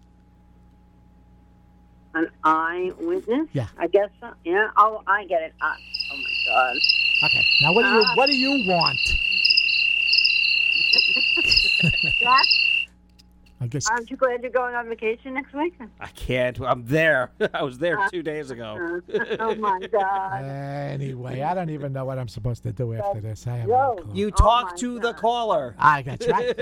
[2.16, 3.48] An eyewitness?
[3.54, 3.68] Yeah.
[3.78, 4.32] I guess so.
[4.44, 4.70] Yeah.
[4.76, 5.54] Oh, I get it.
[5.62, 5.76] Uh,
[6.12, 6.76] oh my God.
[7.26, 7.46] Okay.
[7.62, 9.00] Now what do you Uh, what do you want?
[13.60, 13.90] Jack, I guess.
[13.90, 15.74] aren't you glad you're going on vacation next week?
[16.00, 16.60] I can't.
[16.62, 17.32] I'm there.
[17.54, 19.02] I was there Uh, two days ago.
[19.40, 20.44] oh my God.
[20.44, 23.48] Anyway, I don't even know what I'm supposed to do after this.
[23.48, 24.12] I have no clue.
[24.16, 25.76] You talk to the caller.
[25.80, 26.56] I that's right.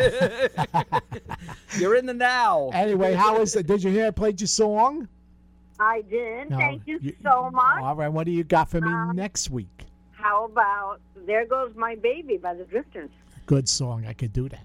[1.78, 2.70] You're in the now.
[2.74, 3.68] anyway, how is it?
[3.68, 5.08] Did you hear I played your song?
[5.80, 6.50] I did.
[6.50, 7.82] No, Thank you, you- so much.
[7.82, 8.08] All right.
[8.08, 9.68] What do you got for me Um, next week?
[10.14, 13.10] How about There Goes My Baby by the Drifters?
[13.46, 14.06] Good song.
[14.08, 14.64] I could do that.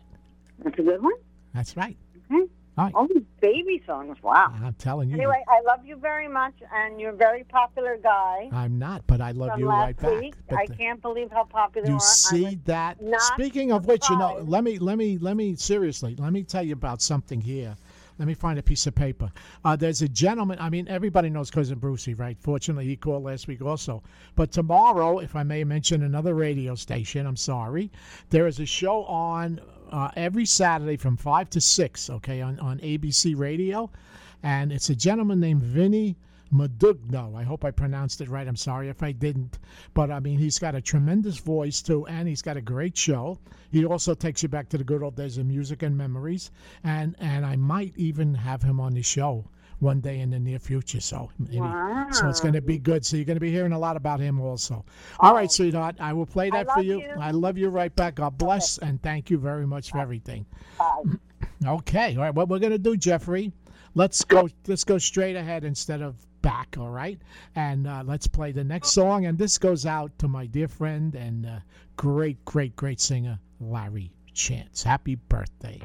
[0.62, 1.12] That's a good one.
[1.52, 1.96] That's right.
[2.30, 2.92] All right.
[2.96, 3.08] Oh,
[3.40, 4.16] baby songs.
[4.22, 4.54] Wow.
[4.62, 5.16] I'm telling you.
[5.16, 8.48] Anyway, I love you very much, and you're a very popular guy.
[8.52, 10.32] I'm not, but I love you last right back.
[10.48, 12.00] But I the- can't believe how popular you you are.
[12.00, 12.98] see that?
[13.34, 16.62] Speaking of which, you know, let me let me let me seriously let me tell
[16.62, 17.76] you about something here.
[18.18, 19.32] Let me find a piece of paper.
[19.64, 20.58] Uh, there's a gentleman.
[20.60, 22.36] I mean, everybody knows cousin Brucey, right?
[22.38, 24.02] Fortunately, he called last week also.
[24.36, 27.90] But tomorrow, if I may mention another radio station, I'm sorry.
[28.28, 29.58] There is a show on
[29.90, 32.08] uh, every Saturday from five to six.
[32.10, 33.90] Okay, on on ABC Radio,
[34.42, 36.16] and it's a gentleman named Vinny
[36.52, 37.36] Madugno.
[37.36, 38.48] I hope I pronounced it right.
[38.48, 39.58] I'm sorry if I didn't.
[39.94, 43.38] But I mean, he's got a tremendous voice too, and he's got a great show.
[43.70, 46.50] He also takes you back to the good old days of music and memories.
[46.82, 49.44] And and I might even have him on the show
[49.80, 51.00] one day in the near future.
[51.00, 51.56] So maybe.
[52.12, 53.04] So it's going to be good.
[53.04, 54.84] So you're going to be hearing a lot about him also.
[55.18, 55.96] All right, sweetheart.
[55.98, 57.00] I will play that for you.
[57.00, 57.10] you.
[57.18, 58.16] I love you right back.
[58.16, 60.46] God bless, and thank you very much for everything.
[61.66, 62.16] Okay.
[62.16, 62.34] All right.
[62.34, 63.52] What we're going to do, Jeffrey?
[63.94, 64.48] Let's go.
[64.66, 66.76] Let's go straight ahead instead of back.
[66.78, 67.18] All right.
[67.54, 69.26] And uh, let's play the next song.
[69.26, 71.58] And this goes out to my dear friend and uh,
[71.96, 74.82] great, great, great singer Larry Chance.
[74.82, 75.80] Happy birthday.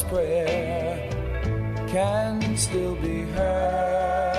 [0.00, 1.08] Smallest prayer
[1.88, 4.36] can still be heard.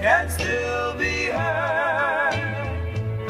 [0.00, 2.34] Can still be heard.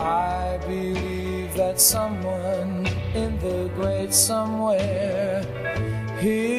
[0.00, 5.42] I believe that someone in the great somewhere
[6.20, 6.49] hears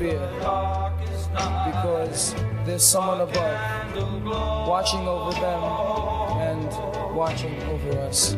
[0.00, 0.18] fear
[1.66, 5.62] because there's someone above watching over them
[6.40, 8.34] and watching over us.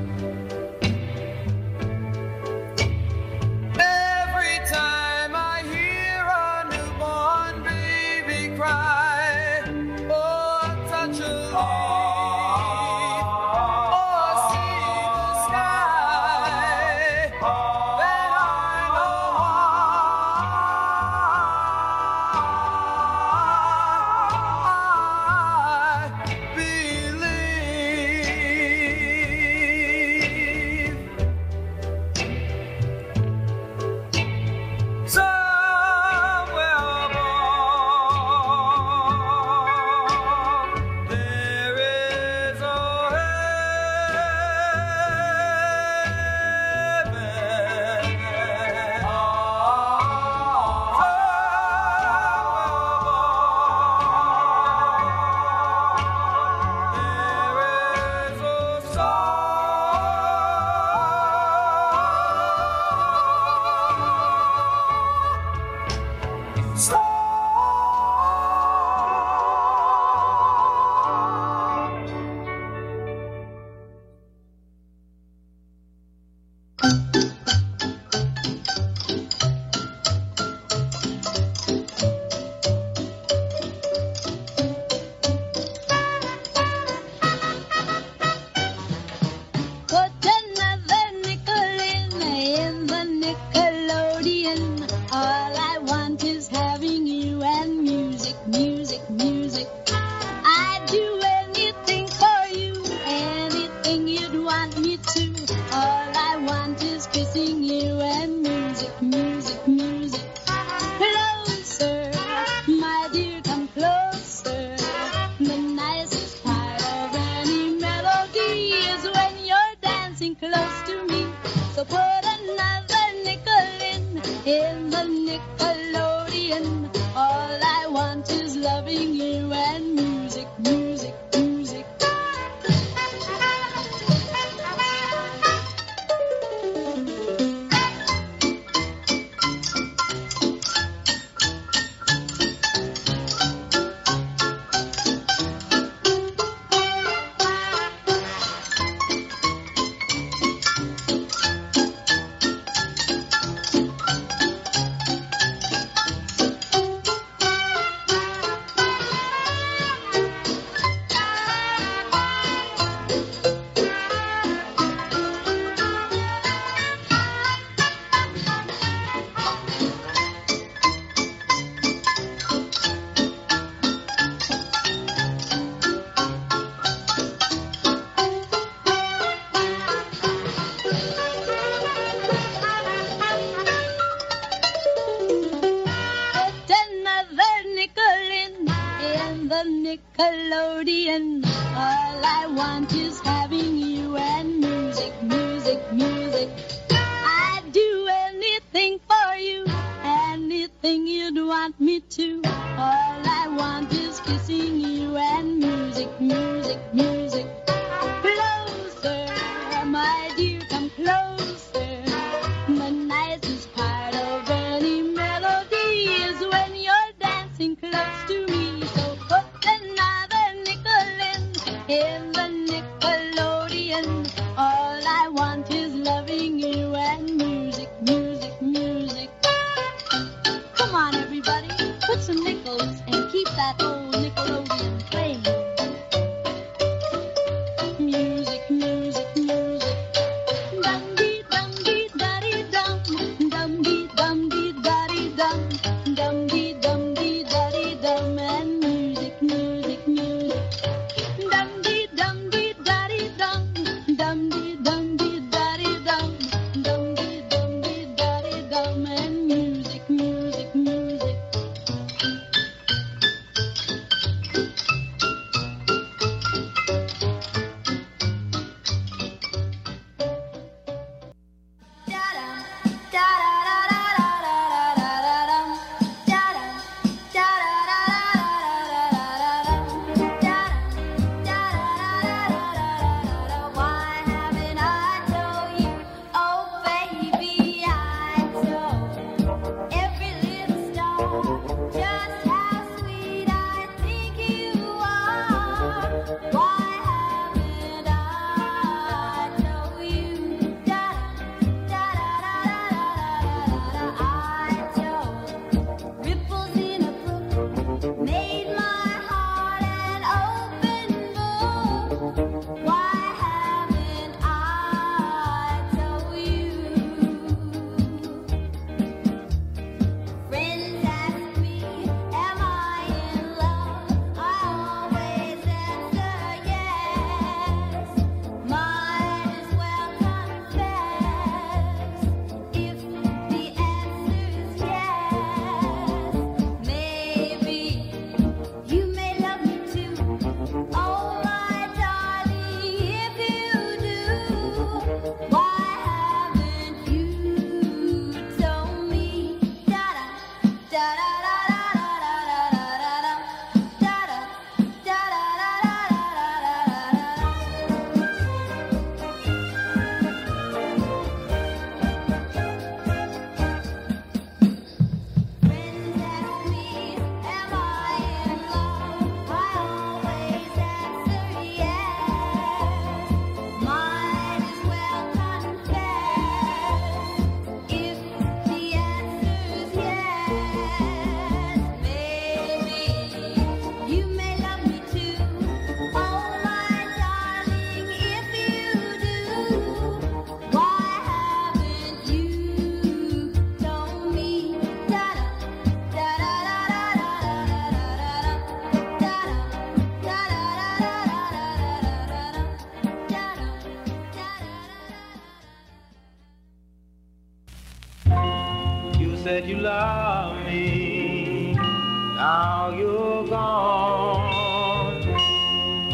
[409.52, 411.74] said you love me.
[411.74, 415.22] Now you're gone.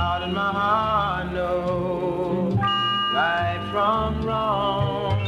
[0.01, 2.59] Out in my heart, know
[3.15, 5.20] Right from wrong.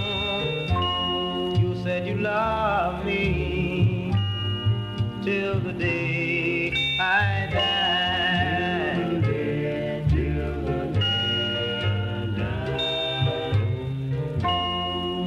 [1.60, 4.12] You said you love me.
[5.22, 8.00] Till the day I die.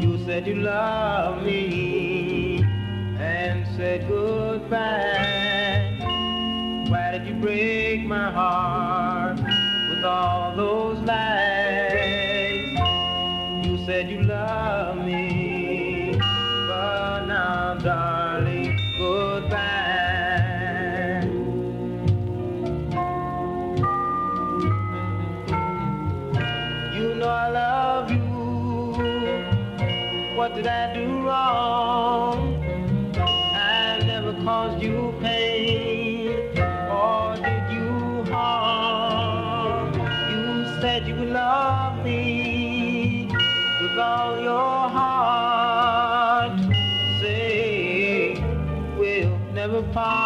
[0.01, 1.02] You said you love.
[8.43, 8.82] 啊
[49.93, 50.22] 吧。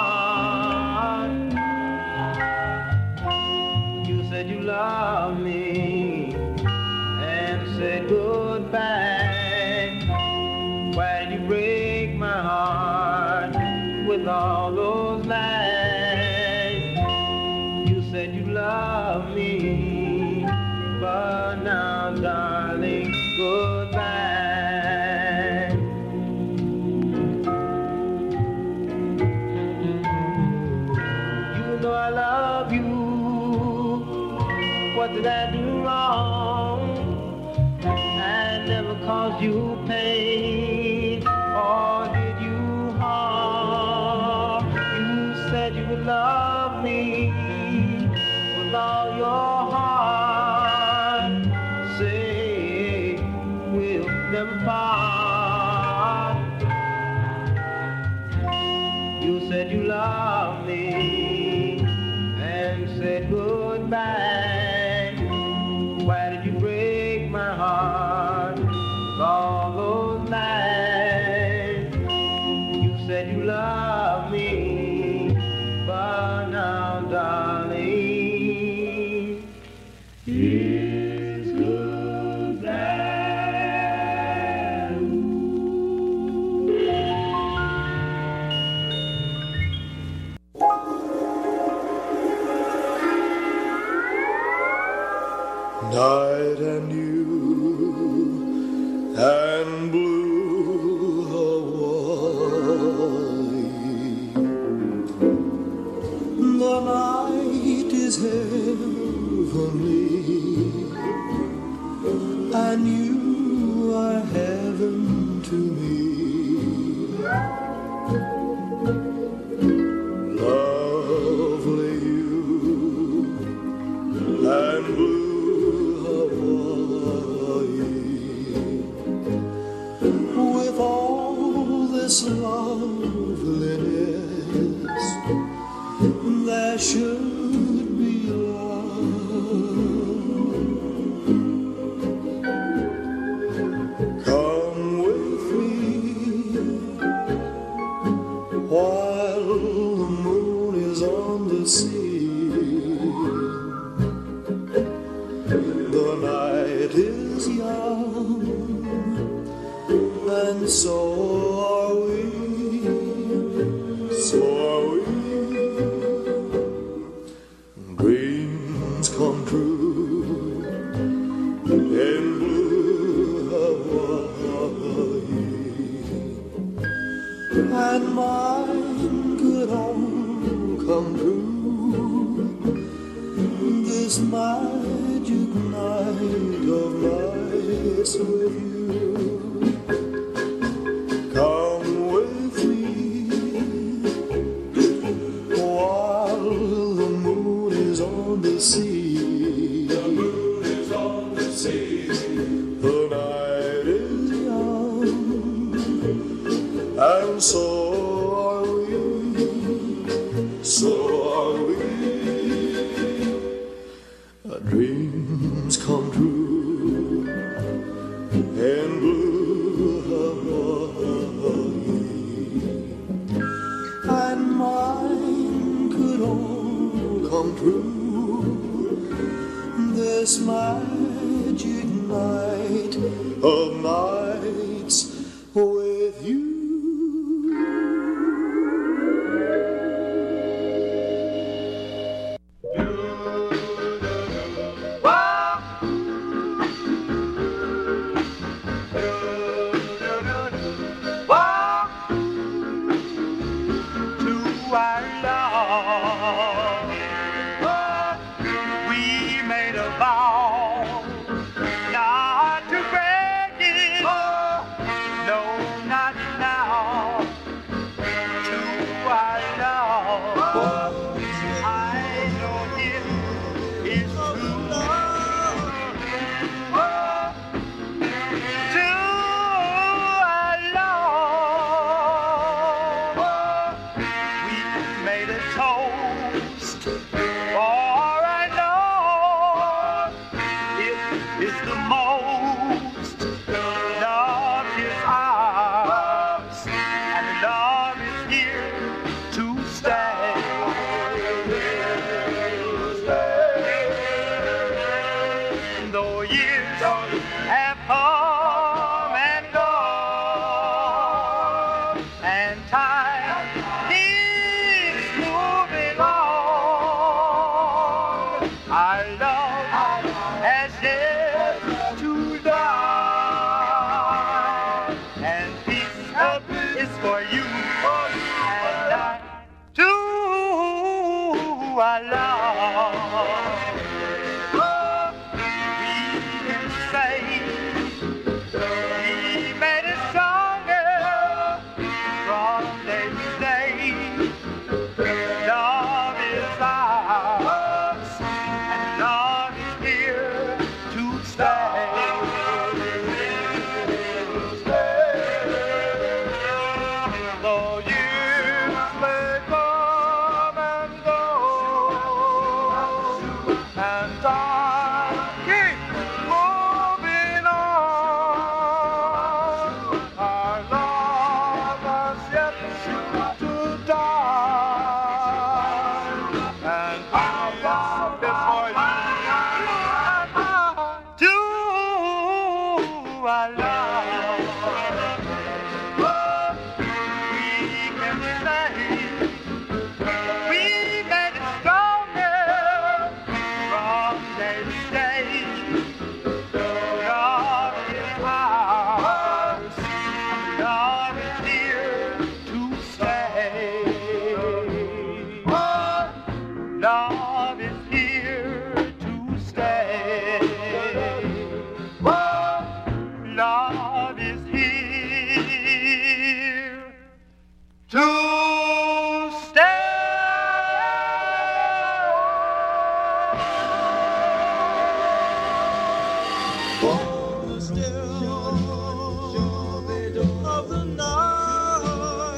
[188.19, 188.76] with you.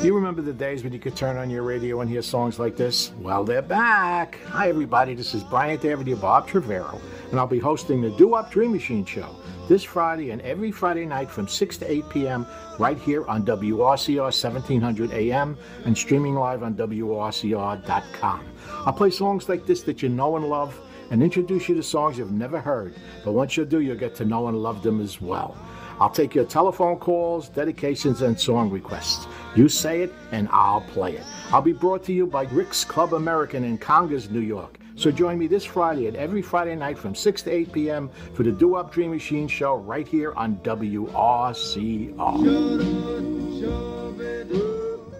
[0.09, 2.75] You remember the days when you could turn on your radio and hear songs like
[2.75, 3.11] this?
[3.19, 4.39] Well, they're back.
[4.47, 5.13] Hi, everybody.
[5.13, 6.99] This is Bryant Avenue, Bob Trevorrow,
[7.29, 9.35] and I'll be hosting the Doo Wop Dream Machine Show
[9.67, 12.47] this Friday and every Friday night from 6 to 8 p.m.
[12.79, 15.55] right here on WRCR 1700 AM
[15.85, 18.45] and streaming live on WRCR.com.
[18.87, 20.81] I'll play songs like this that you know and love
[21.11, 24.25] and introduce you to songs you've never heard, but once you do, you'll get to
[24.25, 25.55] know and love them as well.
[25.99, 29.27] I'll take your telephone calls, dedications, and song requests.
[29.55, 31.23] You say it, and I'll play it.
[31.51, 34.79] I'll be brought to you by Rick's Club Americana in Congers, New York.
[34.95, 38.09] So join me this Friday and every Friday night from 6 to 8 p.m.
[38.33, 42.15] for the Doo Wop Dream Machine show right here on WRCR.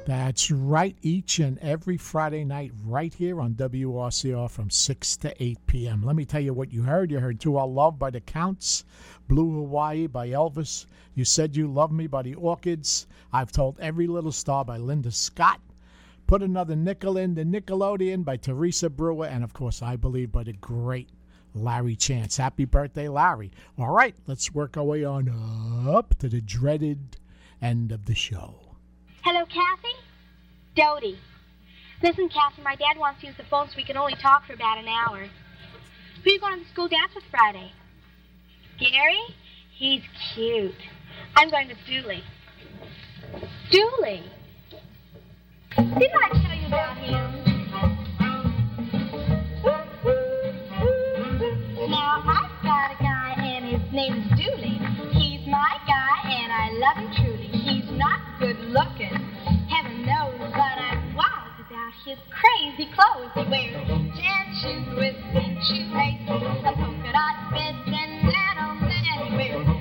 [0.10, 5.68] That's right, each and every Friday night, right here on WRCR from 6 to 8
[5.68, 6.04] p.m.
[6.04, 7.12] Let me tell you what you heard.
[7.12, 8.86] You heard To Our Love by the Counts,
[9.28, 14.08] Blue Hawaii by Elvis, You Said You Love Me by the Orchids, I've Told Every
[14.08, 15.62] Little Star by Linda Scott,
[16.26, 20.44] Put Another Nickel in the Nickelodeon by Teresa Brewer, and of course, I Believe by
[20.44, 21.10] the great
[21.54, 22.38] Larry Chance.
[22.38, 23.52] Happy birthday, Larry.
[23.78, 25.30] All right, let's work our way on
[25.88, 27.18] up to the dreaded
[27.62, 28.69] end of the show.
[29.22, 29.96] Hello, Kathy?
[30.76, 31.20] Dodie.
[32.02, 34.54] Listen, Kathy, my dad wants to use the phone so we can only talk for
[34.54, 35.28] about an hour.
[36.24, 37.74] Who are you going to the school dance with Friday?
[38.80, 39.20] Gary?
[39.76, 40.02] He's
[40.34, 40.72] cute.
[41.36, 42.24] I'm going with Dooley.
[43.72, 44.24] Dooley?
[45.76, 47.36] Didn't I tell you about him?
[51.90, 54.80] Now, I've got a guy, and his name is Dooley.
[55.12, 57.48] He's my guy, and I love him truly.
[57.48, 59.12] He's not good looking.
[59.68, 63.88] Heaven knows, but I'm wild about his crazy clothes he wears.
[64.16, 69.79] Jan shoes with pink shoelaces, a polka dot vest, and that old he wears.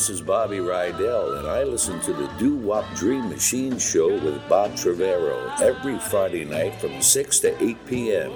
[0.00, 4.48] this is Bobby Rydell, and I listen to the Doo Wop Dream Machine Show with
[4.48, 8.32] Bob Trevorrow every Friday night from 6 to 8 p.m.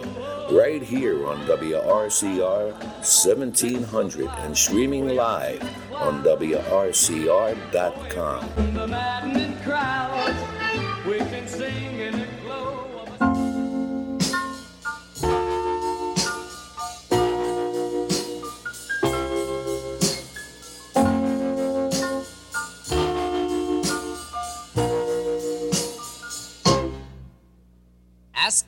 [0.54, 5.62] right here on WRCR 1700 and streaming live
[5.94, 6.74] on WRCR.com.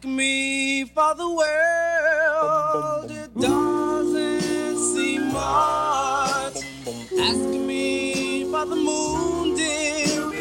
[0.06, 3.10] me for the world.
[3.10, 6.56] It doesn't seem much.
[7.18, 10.32] Ask me for the moon, dear.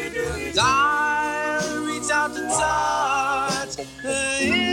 [0.60, 3.86] I'll reach out to touch.
[4.04, 4.65] Uh,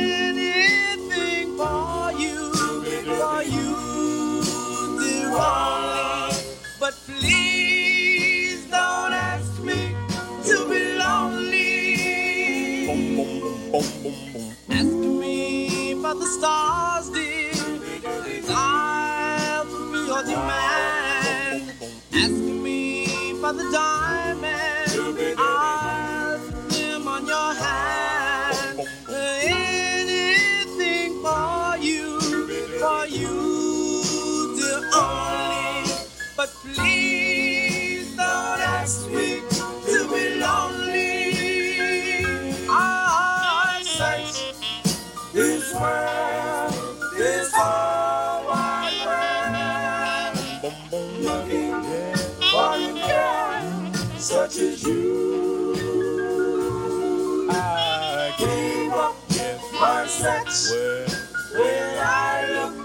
[60.74, 61.18] world
[61.54, 62.76] will I look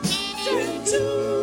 [0.46, 1.38] into?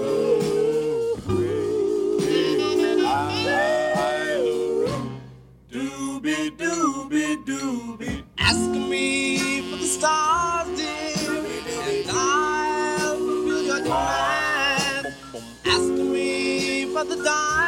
[8.38, 11.46] Ask me for the stars, dear,
[11.88, 15.08] and I'll your demand.
[15.66, 17.65] Ask me for the.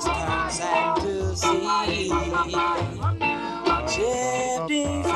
[0.00, 0.06] Just
[0.56, 2.08] sand to sea.
[3.86, 5.13] Shifting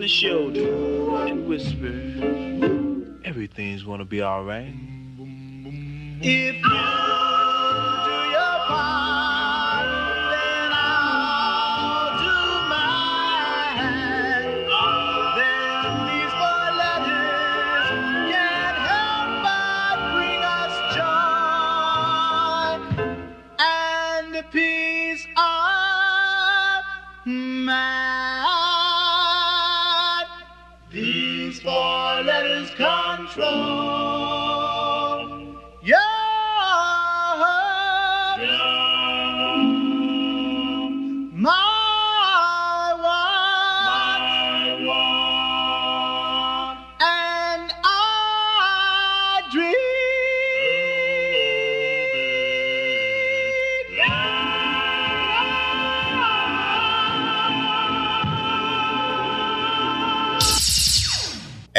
[0.00, 0.69] on the shoulder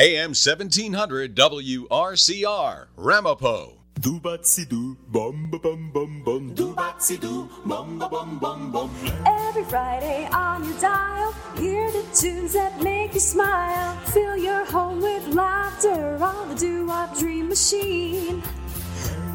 [0.02, 3.74] AM 1700 WRCR Ramapo.
[4.00, 8.90] Do batsy do bum bum bum bum do batsy do bum bum bum bum.
[9.28, 13.96] Every Friday on your dial, hear the tunes that make you smile.
[14.08, 18.42] Fill your home with laughter on the Doo Wop Dream Machine.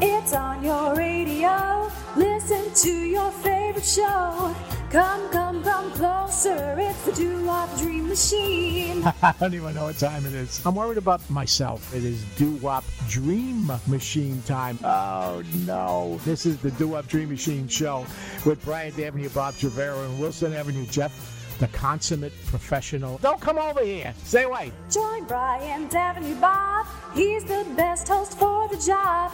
[0.01, 1.89] It's on your radio.
[2.17, 4.53] Listen to your favorite show.
[4.91, 6.75] Come, come, come closer.
[6.77, 8.76] It's the Doo Wop Dream Machine.
[9.21, 10.65] I don't even know what time it is.
[10.65, 11.93] I'm worried about myself.
[11.95, 14.77] It is Doo Wop Dream Machine time.
[14.83, 16.19] Oh, no.
[16.25, 18.05] This is the Doo Wop Dream Machine show
[18.45, 23.17] with Bryant Avenue, Bob Trevorrow, and Wilson Avenue Jeff the consummate professional.
[23.17, 24.13] Don't come over here.
[24.23, 24.71] Stay away.
[24.91, 26.85] Join Bryant Avenue Bob.
[27.15, 29.31] He's the best host for the job.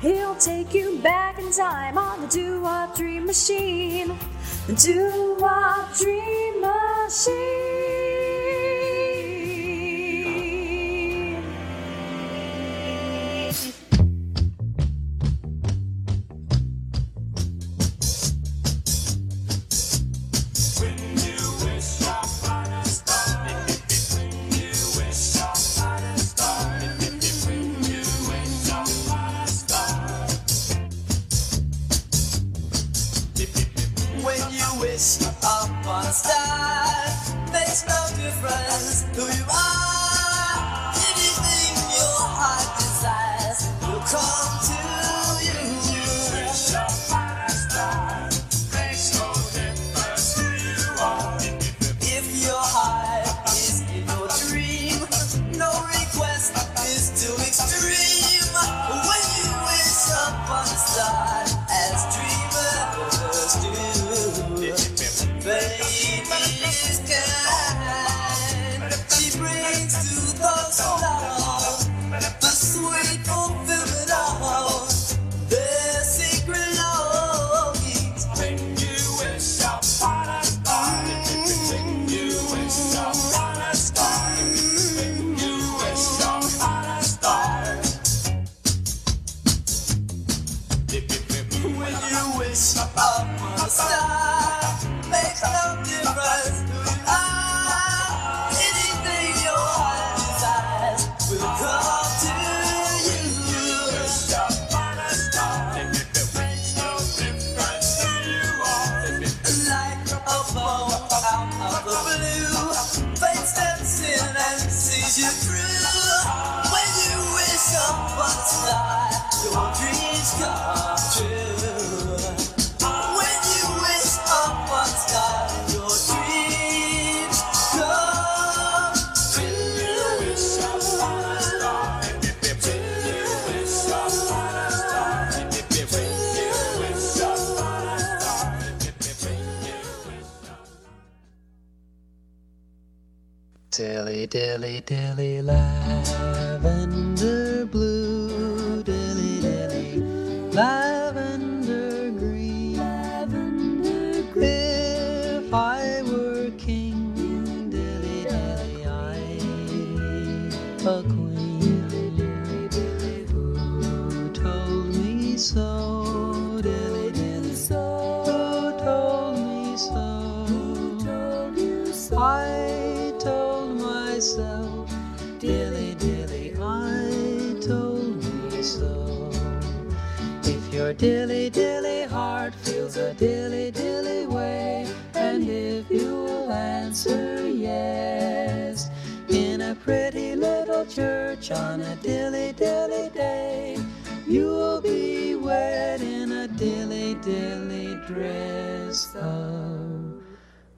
[0.00, 4.16] He'll take you back in time on the Doo Wop Dream Machine.
[4.66, 8.03] The Doo Wop Dream Machine.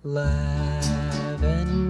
[0.06, 1.85] lavender.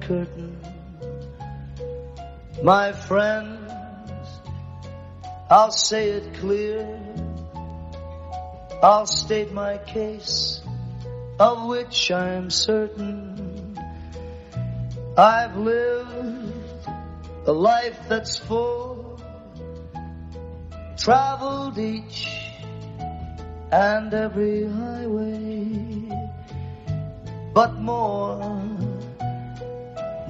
[0.00, 0.58] Curtain.
[2.62, 3.70] My friends,
[5.50, 6.86] I'll say it clear.
[8.82, 10.60] I'll state my case,
[11.38, 13.78] of which I am certain.
[15.16, 16.56] I've lived
[17.46, 19.20] a life that's full,
[20.96, 22.50] traveled each
[23.70, 26.08] and every highway,
[27.52, 28.40] but more,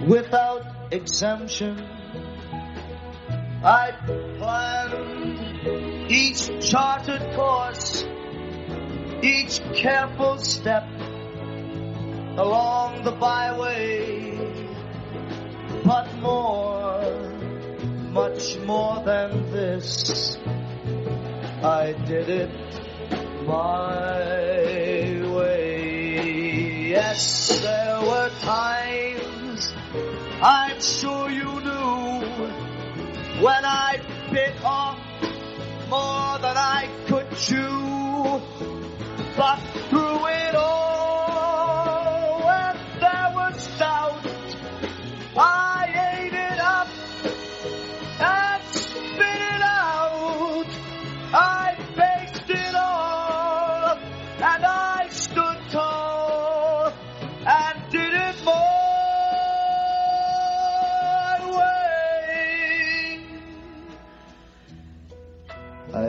[0.00, 1.78] without exemption.
[3.62, 3.92] I
[4.38, 8.04] planned each charted course,
[9.22, 10.86] each careful step
[12.36, 14.36] along the byway,
[15.84, 17.32] but more,
[18.10, 20.38] much more than this,
[21.62, 22.50] I did it
[23.46, 26.88] my way.
[26.90, 28.75] Yes, there were times I'm
[30.86, 32.20] sure you knew
[33.42, 33.98] when I
[34.30, 34.98] bit off
[35.88, 38.40] more than I could chew.
[39.36, 39.58] But
[39.90, 40.05] through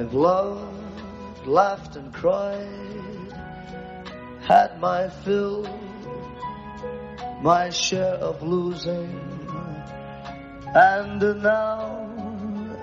[0.08, 3.34] I've loved, laughed, and cried,
[4.40, 5.68] had my fill,
[7.42, 9.20] my share of losing,
[10.74, 12.10] and now,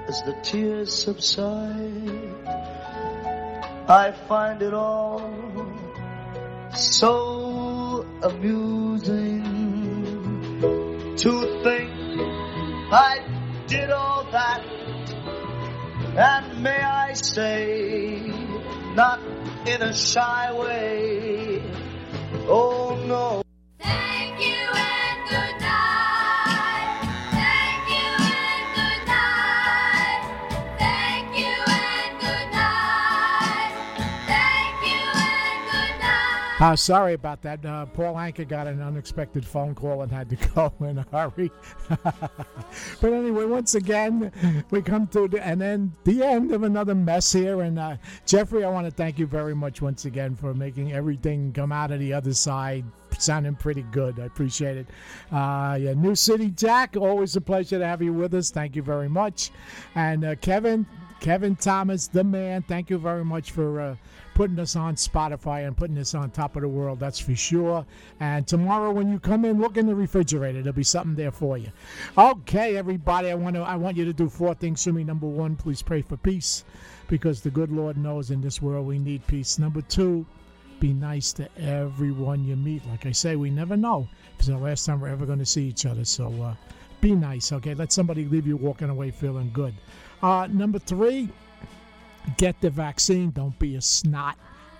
[0.07, 2.37] as the tears subside,
[3.89, 5.33] I find it all
[6.77, 9.41] so amusing
[11.17, 11.91] to think
[12.93, 13.25] I
[13.67, 14.74] did all that,
[16.17, 18.21] and may I say,
[18.95, 19.21] not
[19.67, 21.63] in a shy way.
[22.49, 23.44] Oh no.
[36.65, 37.63] Uh, sorry about that.
[37.63, 41.51] Uh, Paul Anka got an unexpected phone call and had to go in a hurry.
[41.91, 44.33] but anyway, once again,
[44.71, 47.61] we come to the, and then the end of another mess here.
[47.61, 51.53] And uh, Jeffrey, I want to thank you very much once again for making everything
[51.53, 52.87] come out of the other side
[53.19, 54.19] sounding pretty good.
[54.19, 54.87] I appreciate it.
[55.31, 58.51] Uh, yeah, New City Jack, always a pleasure to have you with us.
[58.51, 59.51] Thank you very much.
[59.97, 60.87] And uh, Kevin,
[61.25, 63.97] Kevin Thomas, the man, thank you very much for uh,
[64.35, 67.01] putting us on Spotify and putting us on top of the world.
[67.01, 67.87] That's for sure.
[68.21, 70.61] And tomorrow, when you come in, look in the refrigerator.
[70.61, 71.73] There'll be something there for you.
[72.19, 75.03] Okay, everybody, I want to I want you to do four things for me.
[75.03, 76.67] Number one, please pray for peace,
[77.09, 79.59] because the good Lord knows in this world we need peace.
[79.59, 80.27] Number two,
[80.79, 82.87] be nice to everyone you meet.
[82.87, 85.47] Like I say, we never know if it's the last time we're ever going to
[85.47, 86.05] see each other.
[86.05, 86.55] So uh,
[87.01, 87.73] be nice, okay?
[87.73, 89.73] Let somebody leave you walking away feeling good.
[90.25, 91.29] Uh, number three,
[92.39, 93.31] get the vaccine.
[93.31, 94.39] Don't be a snot.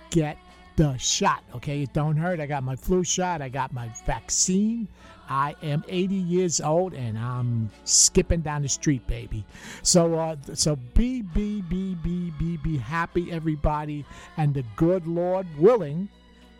[0.09, 0.39] Get
[0.75, 1.83] the shot, okay?
[1.83, 2.39] It don't hurt.
[2.39, 3.43] I got my flu shot.
[3.43, 4.87] I got my vaccine.
[5.29, 9.45] I am 80 years old and I'm skipping down the street, baby.
[9.83, 14.03] So, uh, so be, be, be, be, be, be happy, everybody.
[14.37, 16.09] And the good Lord willing,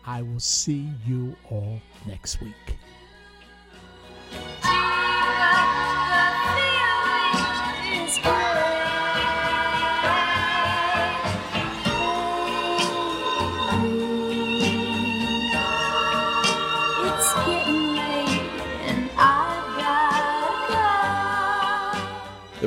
[0.06, 2.76] I will see you all next week.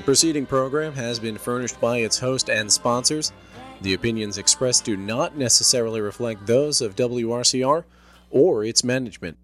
[0.10, 3.32] Preceding program has been furnished by its host and sponsors.
[3.82, 7.84] The opinions expressed do not necessarily reflect those of WRCR
[8.32, 9.38] or its management.